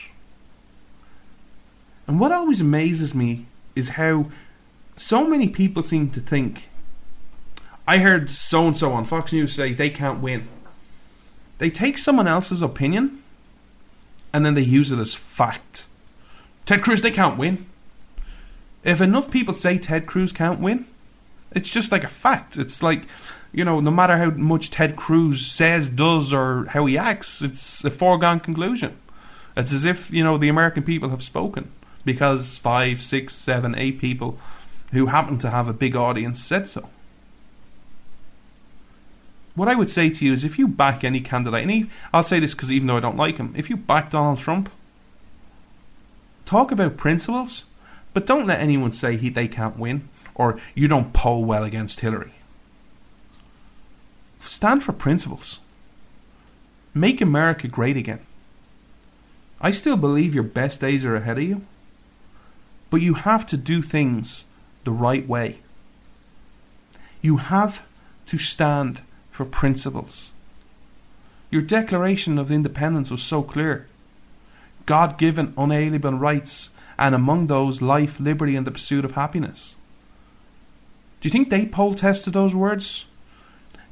[2.06, 3.46] And what always amazes me
[3.76, 4.30] is how
[4.96, 6.64] so many people seem to think.
[7.86, 10.48] I heard so and so on Fox News say they can't win.
[11.58, 13.22] They take someone else's opinion
[14.32, 15.86] and then they use it as fact.
[16.68, 17.64] Ted Cruz, they can't win.
[18.84, 20.84] If enough people say Ted Cruz can't win,
[21.52, 22.58] It's just like a fact.
[22.58, 23.04] It's like,
[23.52, 27.82] you know, no matter how much Ted Cruz says, does, or how he acts, it's
[27.84, 28.98] a foregone conclusion.
[29.56, 31.70] It's as if, you know, the American people have spoken
[32.04, 34.38] because five, six, seven, eight people
[34.92, 36.90] who happen to have a big audience said so.
[39.54, 42.40] What I would say to you is if you back any candidate, and I'll say
[42.40, 44.70] this because even though I don't like him, if you back Donald Trump,
[46.48, 47.64] talk about principles,
[48.14, 52.00] but don't let anyone say he, they can't win or you don't poll well against
[52.00, 52.32] Hillary.
[54.40, 55.58] Stand for principles.
[56.94, 58.20] Make America great again.
[59.60, 61.66] I still believe your best days are ahead of you,
[62.88, 64.46] but you have to do things
[64.84, 65.58] the right way.
[67.20, 67.80] You have
[68.28, 70.32] to stand for principles.
[71.50, 73.86] Your Declaration of Independence was so clear.
[74.88, 79.76] God given unalienable rights, and among those, life, liberty, and the pursuit of happiness.
[81.20, 83.04] Do you think they poll tested those words?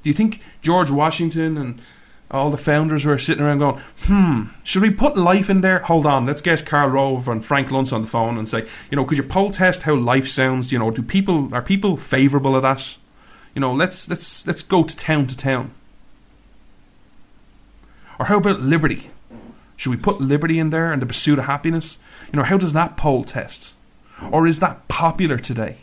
[0.03, 1.83] Do you think George Washington and
[2.31, 5.81] all the founders were sitting around going, hmm, should we put life in there?
[5.81, 8.97] Hold on, let's get Karl Rove and Frank Luntz on the phone and say, you
[8.97, 10.73] know, could you poll test how life sounds?
[10.73, 12.97] You know, do people are people favourable of that?
[13.55, 15.73] You know, let's let's let's go to town to town.
[18.19, 19.11] Or how about liberty?
[19.77, 21.99] Should we put liberty in there and the pursuit of happiness?
[22.33, 23.75] You know, how does that poll test?
[24.31, 25.79] Or is that popular today?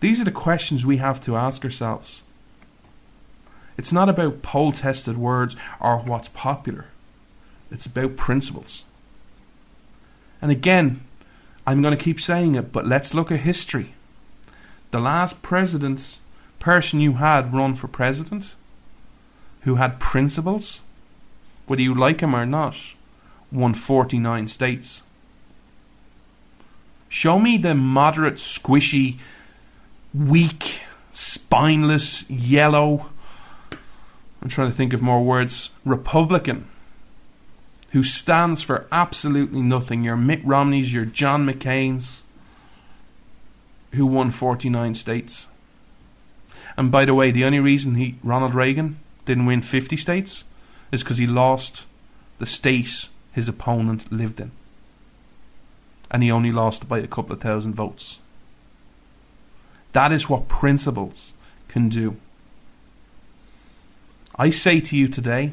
[0.00, 2.22] These are the questions we have to ask ourselves.
[3.76, 6.86] It's not about poll tested words or what's popular,
[7.70, 8.84] it's about principles.
[10.42, 11.00] And again,
[11.66, 13.94] I'm going to keep saying it, but let's look at history.
[14.90, 16.18] The last president,
[16.58, 18.54] person you had run for president,
[19.62, 20.80] who had principles,
[21.66, 22.76] whether you like him or not,
[23.50, 25.02] won 49 states.
[27.08, 29.18] Show me the moderate, squishy,
[30.12, 30.80] weak,
[31.12, 33.06] spineless, yellow,
[34.44, 36.68] I'm trying to think of more words, Republican,
[37.92, 40.04] who stands for absolutely nothing.
[40.04, 42.24] Your Mitt Romneys, your John McCain's,
[43.92, 45.46] who won 49 states.
[46.76, 50.44] And by the way, the only reason he Ronald Reagan didn't win 50 states
[50.94, 51.84] is because he lost
[52.38, 54.52] the state his opponent lived in.
[56.10, 58.18] And he only lost by a couple of thousand votes.
[59.92, 61.32] That is what principles
[61.68, 62.16] can do.
[64.36, 65.52] I say to you today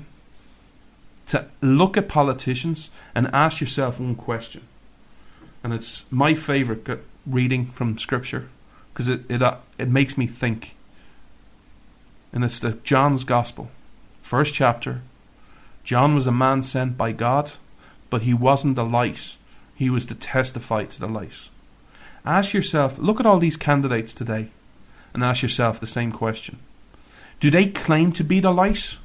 [1.27, 4.61] to look at politicians and ask yourself one question.
[5.63, 6.87] And it's my favorite
[7.25, 8.49] reading from Scripture
[8.93, 10.75] because it, it, uh, it makes me think.
[12.33, 13.69] And it's the John's Gospel,
[14.21, 15.01] first chapter.
[15.91, 17.51] John was a man sent by God,
[18.09, 19.35] but he wasn't the light.
[19.75, 21.49] He was to testify to the light.
[22.25, 24.51] Ask yourself, look at all these candidates today,
[25.13, 26.59] and ask yourself the same question.
[27.41, 28.95] Do they claim to be the light?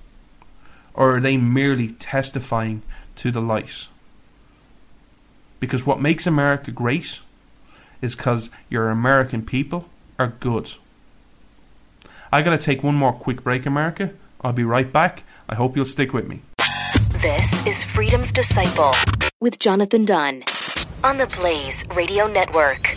[0.94, 2.82] Or are they merely testifying
[3.16, 3.88] to the light?
[5.58, 7.18] Because what makes America great
[8.00, 9.88] is because your American people
[10.20, 10.74] are good.
[12.32, 14.12] I gotta take one more quick break, America.
[14.42, 15.24] I'll be right back.
[15.48, 16.42] I hope you'll stick with me.
[17.26, 18.92] This is Freedom's Disciple
[19.40, 20.44] with Jonathan Dunn
[21.02, 22.95] on the Blaze Radio Network.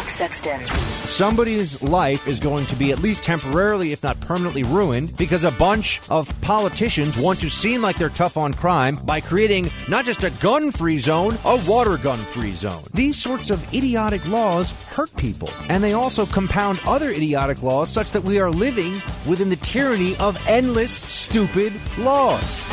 [0.00, 0.64] Buck Sexton.
[0.64, 5.50] Somebody's life is going to be at least temporarily, if not permanently, ruined because a
[5.50, 10.24] bunch of politicians want to seem like they're tough on crime by creating not just
[10.24, 12.82] a gun free zone, a water gun free zone.
[12.94, 18.10] These sorts of idiotic laws hurt people, and they also compound other idiotic laws such
[18.12, 22.64] that we are living within the tyranny of endless, stupid laws.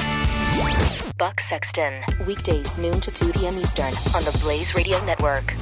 [1.18, 3.58] Buck Sexton, weekdays noon to 2 p.m.
[3.58, 5.54] Eastern on the Blaze Radio Network.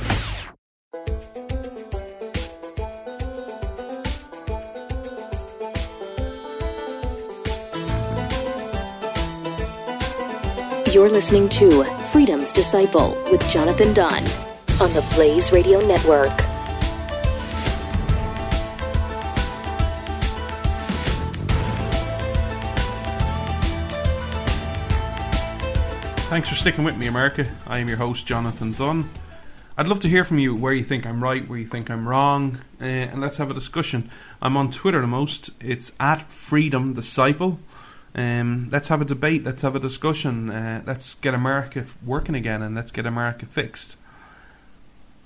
[10.96, 11.84] You're listening to
[12.14, 14.24] Freedom's Disciple with Jonathan Dunn
[14.80, 16.32] on the Blaze Radio Network.
[26.30, 27.46] Thanks for sticking with me, America.
[27.68, 29.10] I am your host, Jonathan Dunn.
[29.78, 32.08] I'd love to hear from you where you think I'm right, where you think I'm
[32.08, 34.10] wrong, uh, and let's have a discussion.
[34.42, 35.50] I'm on Twitter the most.
[35.60, 37.60] It's at Freedom Disciple.
[38.16, 39.44] Um, let's have a debate.
[39.44, 40.50] Let's have a discussion.
[40.50, 43.98] Uh, let's get America working again, and let's get America fixed.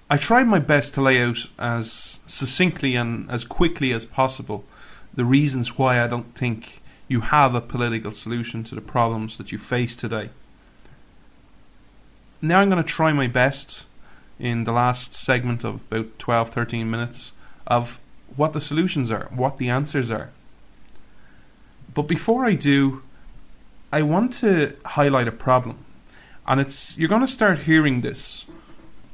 [0.10, 4.66] I tried my best to lay out as succinctly and as quickly as possible
[5.14, 9.52] the reasons why I don't think you have a political solution to the problems that
[9.52, 10.30] you face today.
[12.42, 13.86] Now I'm going to try my best
[14.40, 17.34] in the last segment of about 12 13 minutes
[17.68, 18.00] of
[18.36, 20.30] what the solutions are, what the answers are.
[21.94, 23.02] But before I do,
[23.92, 25.78] I want to highlight a problem.
[26.46, 28.46] And it's you're going to start hearing this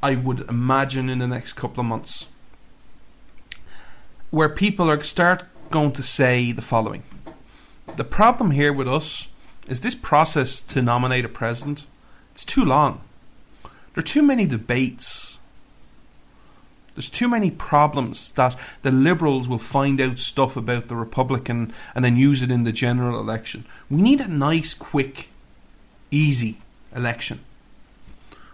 [0.02, 2.28] I would imagine in the next couple of months
[4.30, 7.04] where people are start going to say the following.
[7.96, 9.30] The problem here with us
[9.68, 11.86] is this process to nominate a president,
[12.34, 13.02] it's too long.
[13.64, 15.25] There are too many debates.
[16.96, 22.06] There's too many problems that the Liberals will find out stuff about the Republican and
[22.06, 23.66] then use it in the general election.
[23.90, 25.28] We need a nice, quick,
[26.10, 26.58] easy
[26.96, 27.42] election.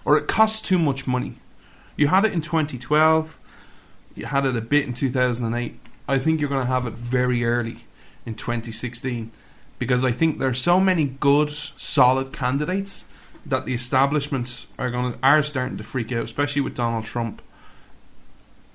[0.03, 1.35] Or it costs too much money.
[1.95, 3.37] You had it in 2012,
[4.15, 5.79] you had it a bit in 2008.
[6.07, 7.85] I think you're going to have it very early
[8.25, 9.31] in 2016
[9.77, 13.05] because I think there are so many good, solid candidates
[13.45, 17.41] that the establishment are going to are starting to freak out, especially with Donald Trump.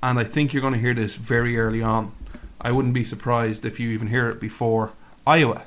[0.02, 2.12] And I think you're going to hear this very early on.
[2.60, 4.92] I wouldn't be surprised if you even hear it before
[5.26, 5.62] Iowa.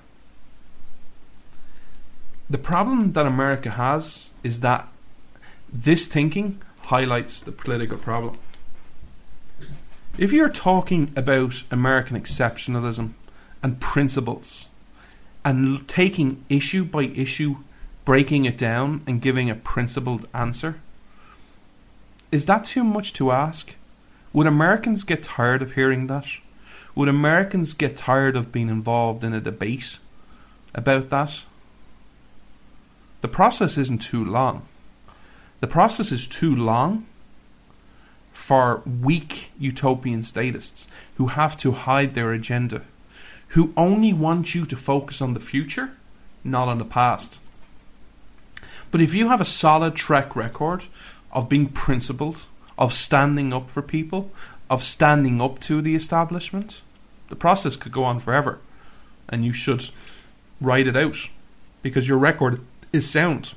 [2.49, 4.87] The problem that America has is that
[5.71, 8.37] this thinking highlights the political problem.
[10.17, 13.13] If you're talking about American exceptionalism
[13.61, 14.67] and principles
[15.45, 17.57] and taking issue by issue
[18.09, 20.81] breaking it down and giving a principled answer?
[22.31, 23.75] Is that too much to ask?
[24.31, 26.25] Would Americans get tired of hearing that?
[26.95, 29.99] Would Americans get tired of being involved in a debate
[30.75, 31.41] about that?
[33.21, 34.67] The process isn't too long.
[35.59, 37.05] The process is too long
[38.31, 42.83] for weak utopian statists who have to hide their agenda,
[43.49, 45.91] who only want you to focus on the future,
[46.43, 47.39] not on the past.
[48.91, 50.85] But if you have a solid track record
[51.31, 52.45] of being principled,
[52.79, 54.31] of standing up for people,
[54.69, 56.81] of standing up to the establishment,
[57.27, 58.57] the process could go on forever.
[59.27, 59.91] And you should
[60.59, 61.29] write it out
[61.83, 62.61] because your record
[62.91, 63.53] is sound.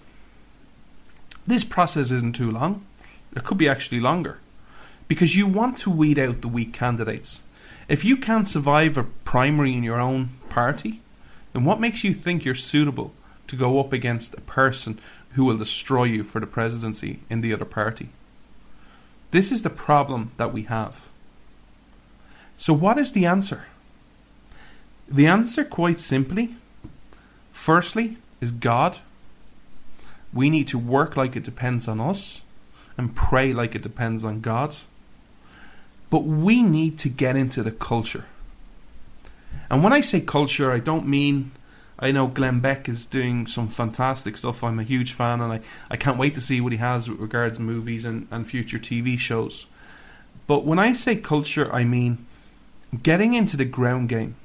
[1.47, 2.85] This process isn't too long.
[3.35, 4.39] It could be actually longer
[5.09, 7.43] because you want to weed out the weak candidates.
[7.89, 11.01] If you can't survive a primary in your own party,
[11.53, 13.13] then what makes you think you're suitable
[13.47, 14.99] to go up against a person
[15.31, 18.09] who will destroy you for the presidency in the other party.
[19.33, 20.97] This is the problem that we have.
[22.57, 23.65] So, what is the answer?
[25.09, 26.55] The answer, quite simply,
[27.53, 28.99] firstly, is God.
[30.33, 32.43] We need to work like it depends on us
[32.97, 34.77] and pray like it depends on God.
[36.11, 38.27] But we need to get into the culture.
[39.71, 41.53] And when I say culture, I don't mean
[41.99, 44.65] I know Glenn Beck is doing some fantastic stuff.
[44.65, 47.21] I'm a huge fan, and I, I can't wait to see what he has with
[47.21, 49.67] regards to movies and, and future TV shows.
[50.47, 52.27] But when I say culture, I mean
[53.03, 54.37] getting into the ground game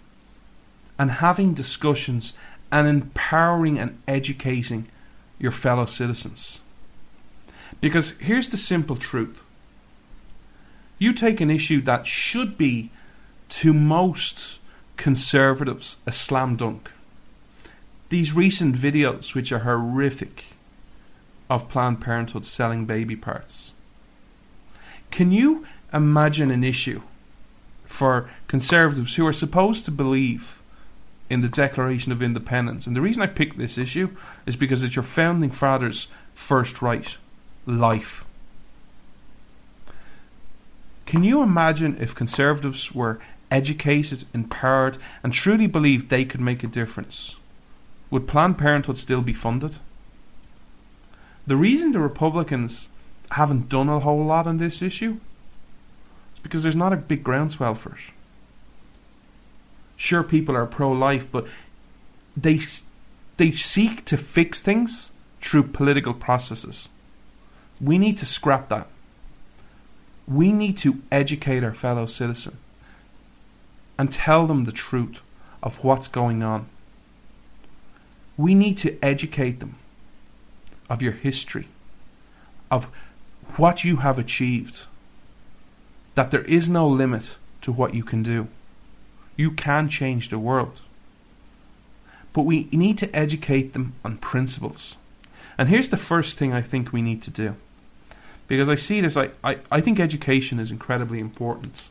[1.00, 2.34] and having discussions
[2.72, 4.88] and empowering and educating
[5.40, 6.62] your fellow citizens.
[7.82, 9.44] Because here's the simple truth
[11.00, 12.90] you take an issue that should be,
[13.50, 14.58] to most
[14.98, 16.90] conservatives, a slam dunk
[18.10, 20.46] these recent videos, which are horrific,
[21.50, 23.72] of Planned Parenthood selling baby parts.
[25.12, 27.02] Can you imagine an issue
[27.86, 30.62] for conservatives who are supposed to believe
[31.30, 32.86] in the Declaration of Independence?
[32.86, 34.10] And the reason I picked this issue
[34.46, 37.16] is because it's your founding fathers' first right
[37.66, 38.26] life.
[41.06, 46.68] Can you imagine if conservatives were educated, empowered, and truly believed they could make a
[46.68, 47.37] difference?
[48.10, 49.78] Would Planned Parenthood still be funded?
[51.46, 52.90] The reason the Republicans
[53.32, 55.20] haven't done a whole lot on this issue
[56.34, 58.00] is because there's not a big groundswell for it.
[59.96, 61.48] Sure, people are pro life, but
[62.36, 62.60] they,
[63.38, 66.90] they seek to fix things through political processes.
[67.82, 68.88] We need to scrap that.
[70.28, 72.58] We need to educate our fellow citizen
[73.98, 75.20] and tell them the truth
[75.64, 76.68] of what's going on.
[78.38, 79.76] We need to educate them
[80.90, 81.68] of your history,
[82.72, 82.86] of
[83.56, 84.84] what you have achieved,
[86.16, 88.48] that there is no limit to what you can do.
[89.36, 90.82] You can change the world.
[92.34, 94.96] But we need to educate them on principles.
[95.58, 97.56] And here's the first thing I think we need to do.
[98.48, 101.90] Because I see this, I, I, I think education is incredibly important.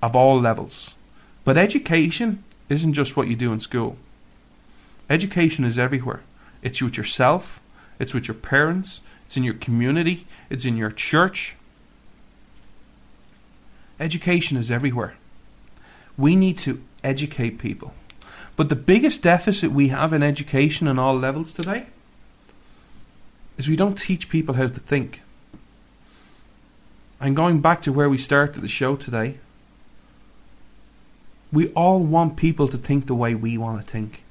[0.00, 0.94] Of all levels.
[1.44, 3.96] But education isn't just what you do in school.
[5.10, 6.22] Education is everywhere.
[6.62, 7.60] It's with yourself,
[7.98, 11.54] it's with your parents, it's in your community, it's in your church.
[14.00, 15.16] Education is everywhere.
[16.16, 17.94] We need to educate people.
[18.56, 21.86] But the biggest deficit we have in education on all levels today
[23.56, 25.22] is we don't teach people how to think.
[27.20, 29.38] And going back to where we started the show today,
[31.52, 34.22] we all want people to think the way we want to think.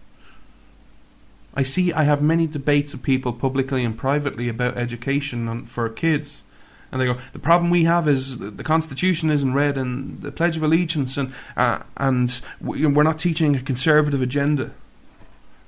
[1.58, 6.44] I see I have many debates with people publicly and privately about education for kids.
[6.92, 10.56] And they go, the problem we have is the Constitution isn't read and the Pledge
[10.56, 14.70] of Allegiance, and uh, and we're not teaching a conservative agenda.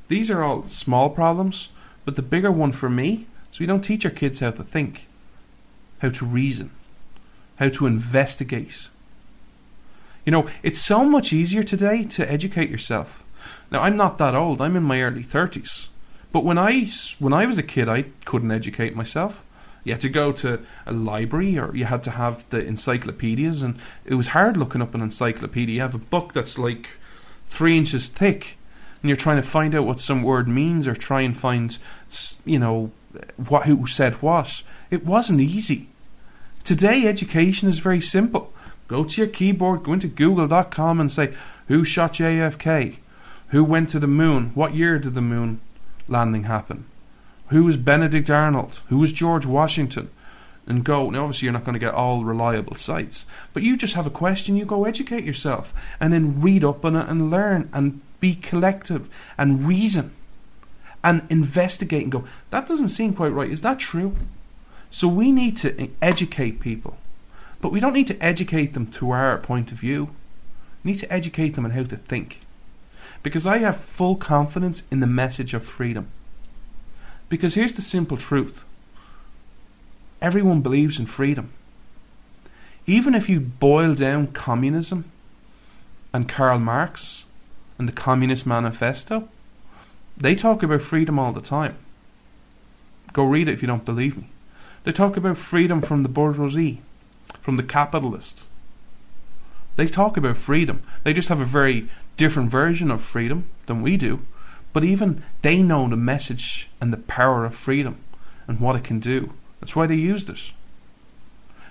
[0.10, 1.70] These are all small problems,
[2.06, 5.08] but the bigger one for me is we don't teach our kids how to think,
[6.04, 6.70] how to reason,
[7.56, 8.90] how to investigate.
[10.24, 13.24] You know, it's so much easier today to educate yourself.
[13.72, 14.62] Now, I'm not that old.
[14.62, 15.88] I'm in my early 30s.
[16.32, 19.44] But when I when I was a kid, I couldn't educate myself.
[19.84, 23.80] You had to go to a library or you had to have the encyclopedias, and
[24.06, 25.76] it was hard looking up an encyclopedia.
[25.76, 26.90] You have a book that's like
[27.48, 28.58] three inches thick,
[29.02, 31.78] and you're trying to find out what some word means or try and find,
[32.46, 32.92] you know,
[33.38, 34.62] what who said what.
[34.92, 35.90] It wasn't easy.
[36.64, 38.54] Today, education is very simple.
[38.88, 41.34] Go to your keyboard, go into google.com and say,
[41.68, 42.98] Who shot JFK?
[43.50, 44.52] Who went to the moon?
[44.54, 45.62] What year did the moon
[46.08, 46.86] landing happen?
[47.48, 48.80] Who was Benedict Arnold?
[48.90, 50.10] Who was George Washington?
[50.68, 51.10] And go.
[51.10, 54.12] Now, obviously, you're not going to get all reliable sites, but you just have a
[54.12, 58.36] question, you go educate yourself, and then read up on it and learn and be
[58.36, 60.12] collective and reason
[61.04, 63.52] and investigate and go, that doesn't seem quite right.
[63.52, 64.16] Is that true?
[64.92, 66.98] So we need to educate people,
[67.62, 70.10] but we don't need to educate them to our point of view.
[70.84, 72.40] We need to educate them on how to think.
[73.22, 76.08] Because I have full confidence in the message of freedom.
[77.28, 78.64] Because here's the simple truth
[80.22, 81.52] everyone believes in freedom.
[82.86, 85.06] Even if you boil down communism
[86.14, 87.24] and Karl Marx
[87.78, 89.30] and the Communist Manifesto,
[90.18, 91.78] they talk about freedom all the time.
[93.14, 94.30] Go read it if you don't believe me.
[94.84, 96.82] They talk about freedom from the bourgeoisie,
[97.42, 98.46] from the capitalist.
[99.76, 100.84] They talk about freedom.
[101.04, 101.90] They just have a very
[102.20, 104.20] different version of freedom than we do.
[104.74, 107.96] But even they know the message and the power of freedom
[108.46, 109.32] and what it can do.
[109.62, 110.52] That's why they used it.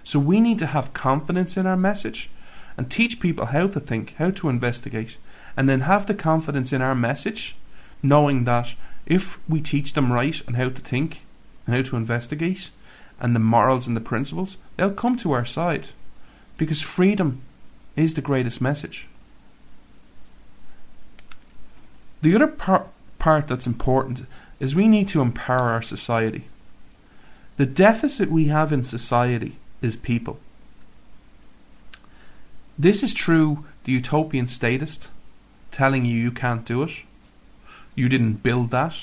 [0.03, 2.31] So we need to have confidence in our message
[2.79, 5.19] and teach people how to think, how to investigate,
[5.55, 7.55] and then have the confidence in our message,
[8.03, 8.75] knowing that
[9.05, 11.21] if we teach them right and how to think
[11.67, 12.71] and how to investigate
[13.21, 15.89] and the morals and the principles, they'll come to our side.
[16.57, 17.43] Because freedom
[17.97, 19.09] is the greatest message.
[22.23, 22.87] The other par-
[23.19, 24.27] part that's important
[24.61, 26.45] is we need to empower our society.
[27.57, 30.39] The deficit we have in society is people.
[32.79, 35.09] This is true the utopian statist
[35.71, 37.03] telling you you can't do it.
[37.95, 38.95] You didn't build that.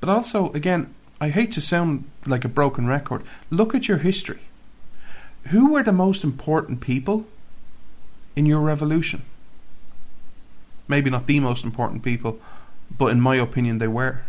[0.00, 3.22] But also, again, I hate to sound like a broken record.
[3.50, 4.40] Look at your history.
[5.48, 7.26] Who were the most important people
[8.36, 9.22] in your revolution?
[10.88, 12.40] Maybe not the most important people,
[12.96, 14.22] but in my opinion, they were.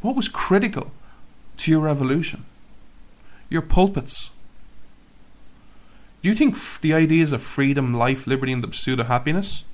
[0.00, 0.90] What was critical
[1.58, 2.44] to your revolution?
[3.50, 4.30] Your pulpits.
[6.22, 9.64] Do you think the ideas of freedom, life, liberty, and the pursuit of happiness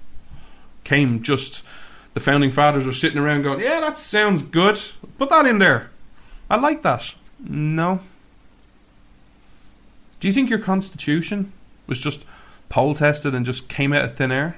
[0.85, 1.62] came just
[2.14, 4.80] the founding fathers were sitting around going, Yeah, that sounds good.
[5.18, 5.91] Put that in there.
[6.49, 7.14] I like that.
[7.41, 8.01] No.
[10.20, 11.53] Do you think your constitution
[11.87, 12.24] was just
[12.68, 14.57] poll tested and just came out of thin air?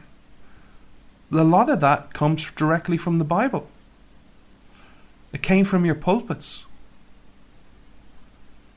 [1.30, 3.68] A lot of that comes directly from the Bible.
[5.32, 6.64] It came from your pulpits.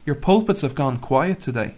[0.05, 1.75] Your pulpits have gone quiet today.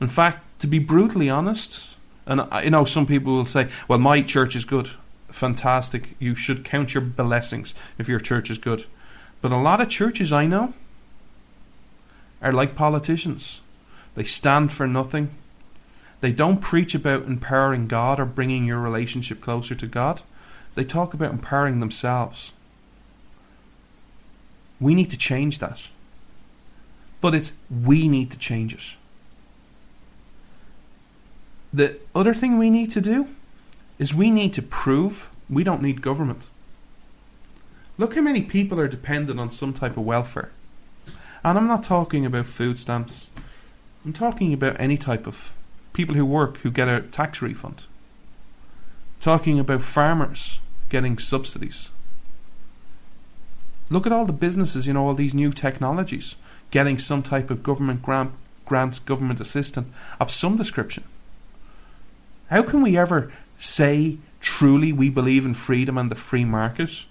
[0.00, 1.88] In fact, to be brutally honest,
[2.26, 4.90] and I you know some people will say, "Well, my church is good,
[5.30, 6.14] fantastic.
[6.18, 8.84] You should count your blessings if your church is good."
[9.40, 10.74] But a lot of churches I know
[12.42, 13.60] are like politicians.
[14.14, 15.30] They stand for nothing.
[16.20, 20.20] They don't preach about empowering God or bringing your relationship closer to God.
[20.74, 22.52] They talk about empowering themselves.
[24.80, 25.80] We need to change that.
[27.20, 28.96] But it's we need to change it.
[31.72, 33.28] The other thing we need to do
[33.98, 36.46] is we need to prove we don't need government.
[37.98, 40.50] Look how many people are dependent on some type of welfare.
[41.44, 43.28] And I'm not talking about food stamps.
[44.04, 45.54] I'm talking about any type of
[45.92, 47.84] people who work who get a tax refund.
[49.20, 51.90] Talking about farmers getting subsidies.
[53.88, 56.36] Look at all the businesses, you know, all these new technologies
[56.70, 58.32] getting some type of government grant,
[58.64, 59.88] grants, government assistance
[60.20, 61.04] of some description.
[62.48, 67.04] How can we ever say truly we believe in freedom and the free market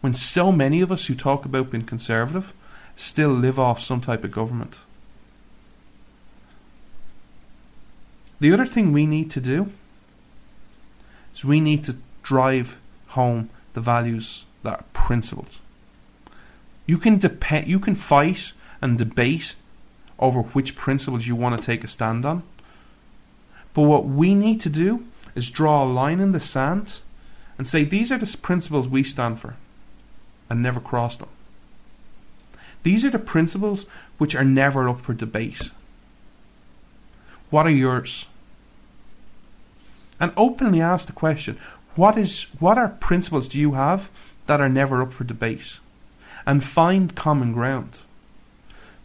[0.00, 2.52] when so many of us who talk about being conservative
[2.96, 4.78] still live off some type of government?
[8.40, 9.72] The other thing we need to do
[11.34, 12.78] is we need to drive
[13.08, 15.58] home the values that are principled.
[16.86, 19.54] You can depend, you can fight and debate
[20.18, 22.42] over which principles you want to take a stand on.
[23.74, 27.00] But what we need to do is draw a line in the sand
[27.58, 29.56] and say these are the principles we stand for
[30.48, 31.28] and never cross them.
[32.82, 33.84] These are the principles
[34.18, 35.70] which are never up for debate.
[37.50, 38.26] What are yours?
[40.18, 41.58] And openly ask the question
[41.94, 44.10] what is what are principles do you have
[44.46, 45.78] that are never up for debate?
[46.46, 47.98] And find common ground.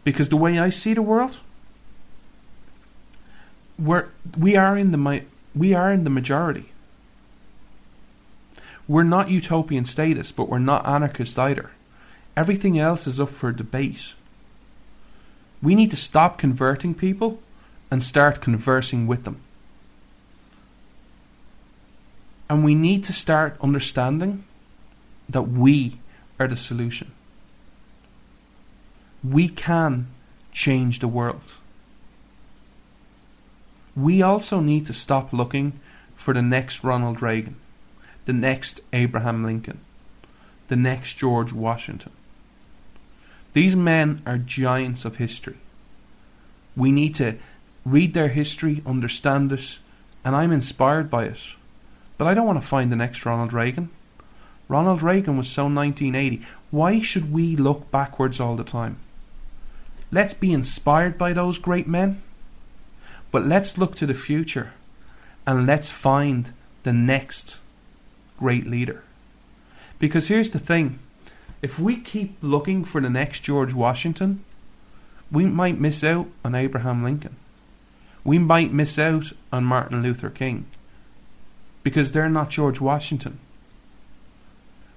[0.04, 1.38] Because the way I see the world,
[3.78, 5.22] we're, we are in the
[5.54, 6.72] we are in the majority.
[8.88, 11.70] We're not utopian statists, but we're not anarchist either.
[12.36, 14.14] Everything else is up for debate.
[15.62, 17.40] We need to stop converting people
[17.92, 19.38] and start conversing with them.
[22.48, 24.44] And we need to start understanding
[25.28, 25.98] that we
[26.40, 27.12] are the solution.
[29.22, 30.06] We can
[30.52, 31.52] change the world.
[33.94, 35.78] We also need to stop looking
[36.14, 37.56] for the next Ronald Reagan,
[38.24, 39.80] the next Abraham Lincoln,
[40.68, 42.12] the next George Washington.
[43.52, 45.58] These men are giants of history.
[46.74, 47.36] We need to
[47.84, 49.78] read their history, understand it,
[50.24, 51.40] and I'm inspired by it.
[52.18, 53.90] But I don't want to find the next Ronald Reagan.
[54.68, 56.42] Ronald Reagan was so 1980.
[56.70, 58.98] Why should we look backwards all the time?
[60.10, 62.22] Let's be inspired by those great men,
[63.30, 64.72] but let's look to the future
[65.46, 66.52] and let's find
[66.82, 67.60] the next
[68.38, 69.02] great leader.
[69.98, 70.98] Because here's the thing
[71.62, 74.44] if we keep looking for the next George Washington,
[75.30, 77.36] we might miss out on Abraham Lincoln
[78.24, 80.66] we might miss out on Martin Luther King
[81.82, 83.38] because they're not George Washington.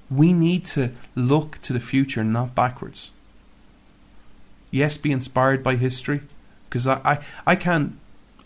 [0.10, 3.12] We need to look to the future, not backwards.
[4.70, 6.22] Yes, be inspired by history,
[6.70, 7.98] because I, I, I can't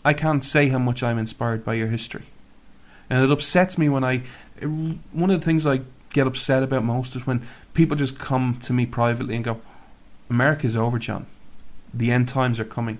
[0.04, 2.24] I can't say how much I'm inspired by your history,
[3.10, 4.22] and it upsets me when I.
[4.62, 5.80] One of the things I
[6.12, 9.60] get upset about most is when people just come to me privately and go,
[10.30, 11.26] "America's over, John.
[11.92, 12.98] The end times are coming."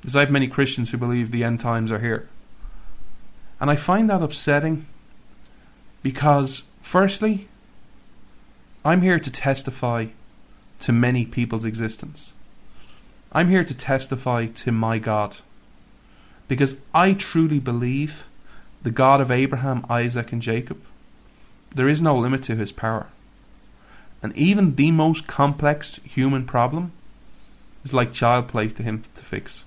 [0.00, 2.28] Because I have many Christians who believe the end times are here.
[3.60, 4.86] And I find that upsetting
[6.02, 7.48] because, firstly,
[8.84, 10.06] I'm here to testify
[10.80, 12.32] to many people's existence.
[13.32, 15.38] I'm here to testify to my God.
[16.46, 18.26] Because I truly believe
[18.82, 20.80] the God of Abraham, Isaac, and Jacob,
[21.74, 23.08] there is no limit to his power.
[24.22, 26.92] And even the most complex human problem
[27.84, 29.64] is like child play to him to fix.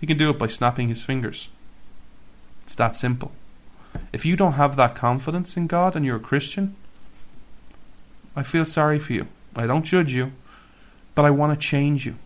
[0.00, 1.48] He can do it by snapping his fingers.
[2.64, 3.32] It's that simple.
[4.12, 6.76] If you don't have that confidence in God and you're a Christian,
[8.34, 9.28] I feel sorry for you.
[9.54, 10.32] I don't judge you,
[11.14, 12.16] but I want to change you.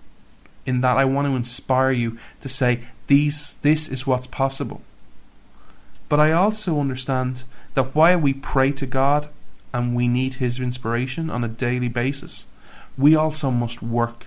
[0.67, 4.83] In that I want to inspire you to say, these, this is what's possible.
[6.09, 7.45] But I also understand
[7.75, 9.29] that while we pray to God
[9.73, 12.47] and we need His inspiration on a daily basis,
[12.99, 14.27] we also must work.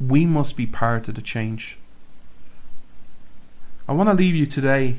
[0.00, 1.78] We must be part of the change.
[3.90, 4.98] I want to leave you today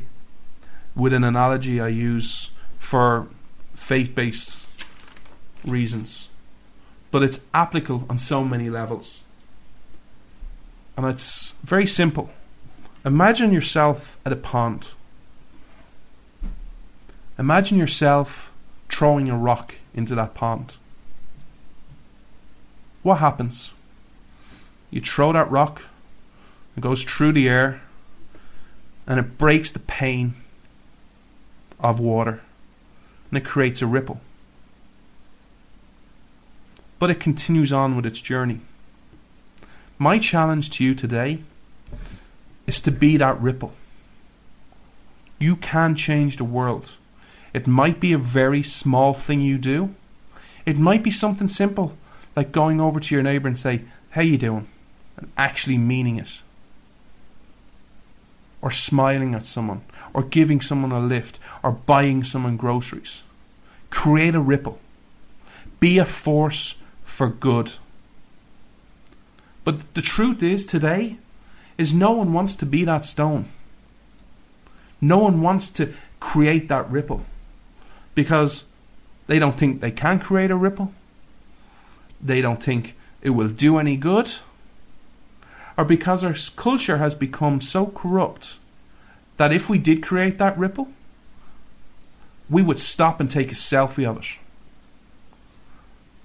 [0.98, 3.30] with an analogy I use for
[3.74, 4.66] faith based
[5.64, 6.28] reasons,
[7.10, 9.22] but it's applicable on so many levels.
[10.98, 12.32] And it's very simple.
[13.06, 14.92] Imagine yourself at a pond.
[17.40, 18.52] Imagine yourself
[18.90, 20.76] throwing a rock into that pond.
[23.04, 23.72] What happens?
[24.90, 25.82] You throw that rock,
[26.76, 27.82] it goes through the air,
[29.08, 30.36] and it breaks the pain
[31.80, 32.42] of water
[33.30, 34.22] and it creates a ripple.
[37.00, 38.62] But it continues on with its journey.
[39.98, 41.40] My challenge to you today
[42.68, 43.74] is to be that ripple.
[45.40, 46.92] You can change the world.
[47.54, 49.96] It might be a very small thing you do.
[50.66, 51.98] It might be something simple
[52.36, 53.82] like going over to your neighbor and say,
[54.12, 54.68] "How you doing?"
[55.18, 56.42] and actually meaning it.
[58.62, 59.82] Or smiling at someone
[60.14, 63.24] or giving someone a lift or buying someone groceries.
[63.90, 64.80] Create a ripple.
[65.80, 67.72] Be a force for good.
[69.64, 71.18] But the truth is today
[71.78, 73.46] is no one wants to be that stone.
[75.00, 77.26] No one wants to create that ripple
[78.14, 78.66] because
[79.28, 80.94] they don't think they can create a ripple.
[82.22, 84.32] They don't think it will do any good.
[85.78, 88.56] Or because our culture has become so corrupt
[89.38, 90.90] that if we did create that ripple,
[92.50, 94.26] we would stop and take a selfie of it.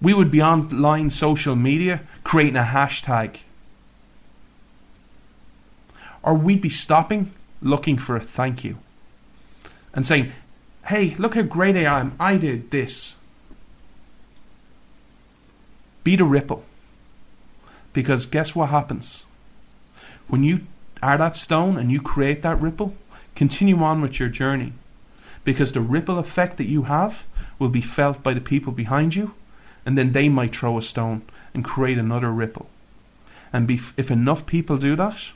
[0.01, 3.39] We would be online social media creating a hashtag.
[6.23, 7.33] Or we'd be stopping
[7.63, 8.79] looking for a thank you
[9.95, 10.33] and saying,
[10.87, 12.17] hey, look how great I am.
[12.21, 13.15] I did this.
[16.05, 16.65] Be the ripple.
[17.93, 19.26] Because guess what happens?
[20.29, 20.67] When you
[21.03, 22.95] are that stone and you create that ripple,
[23.35, 24.73] continue on with your journey.
[25.45, 27.25] Because the ripple effect that you have
[27.59, 29.35] will be felt by the people behind you,
[29.85, 31.23] and then they might throw a stone
[31.55, 32.69] and create another ripple.
[33.53, 35.31] And be, if enough people do that,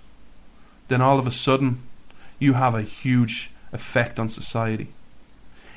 [0.88, 1.82] then all of a sudden
[2.40, 4.88] you have a huge effect on society.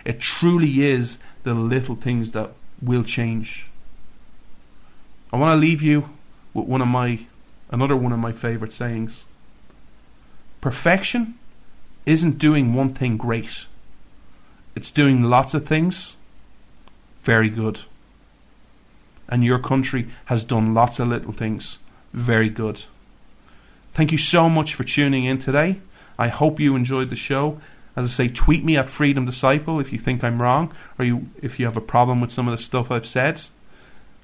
[0.04, 2.52] It truly is the little things that
[2.82, 3.68] will change.
[5.32, 6.10] I want to leave you
[6.54, 7.26] with one of my
[7.74, 9.26] another one of my favorite sayings.
[10.62, 11.34] Perfection
[12.06, 13.66] isn't doing one thing great.
[14.76, 16.16] It's doing lots of things
[17.24, 17.82] very good.
[19.28, 21.80] And your country has done lots of little things
[22.14, 22.84] very good.
[23.94, 25.80] Thank you so much for tuning in today.
[26.20, 27.60] I hope you enjoyed the show.
[27.96, 31.30] As I say, tweet me at Freedom Disciple if you think I'm wrong or you,
[31.42, 33.46] if you have a problem with some of the stuff I've said.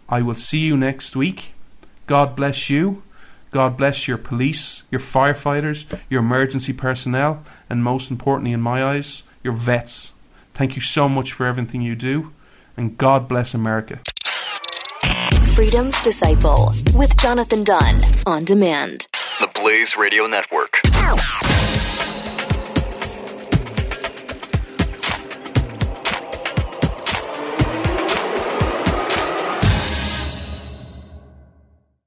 [0.08, 1.54] I will see you next week.
[2.06, 3.02] God bless you.
[3.52, 9.24] God bless your police, your firefighters, your emergency personnel, and most importantly, in my eyes,
[9.44, 10.12] your vets.
[10.54, 12.32] Thank you so much for everything you do,
[12.78, 14.00] and God bless America.
[15.54, 19.08] Freedom's Disciple with Jonathan Dunn on demand.
[19.40, 20.80] The Blaze Radio Network.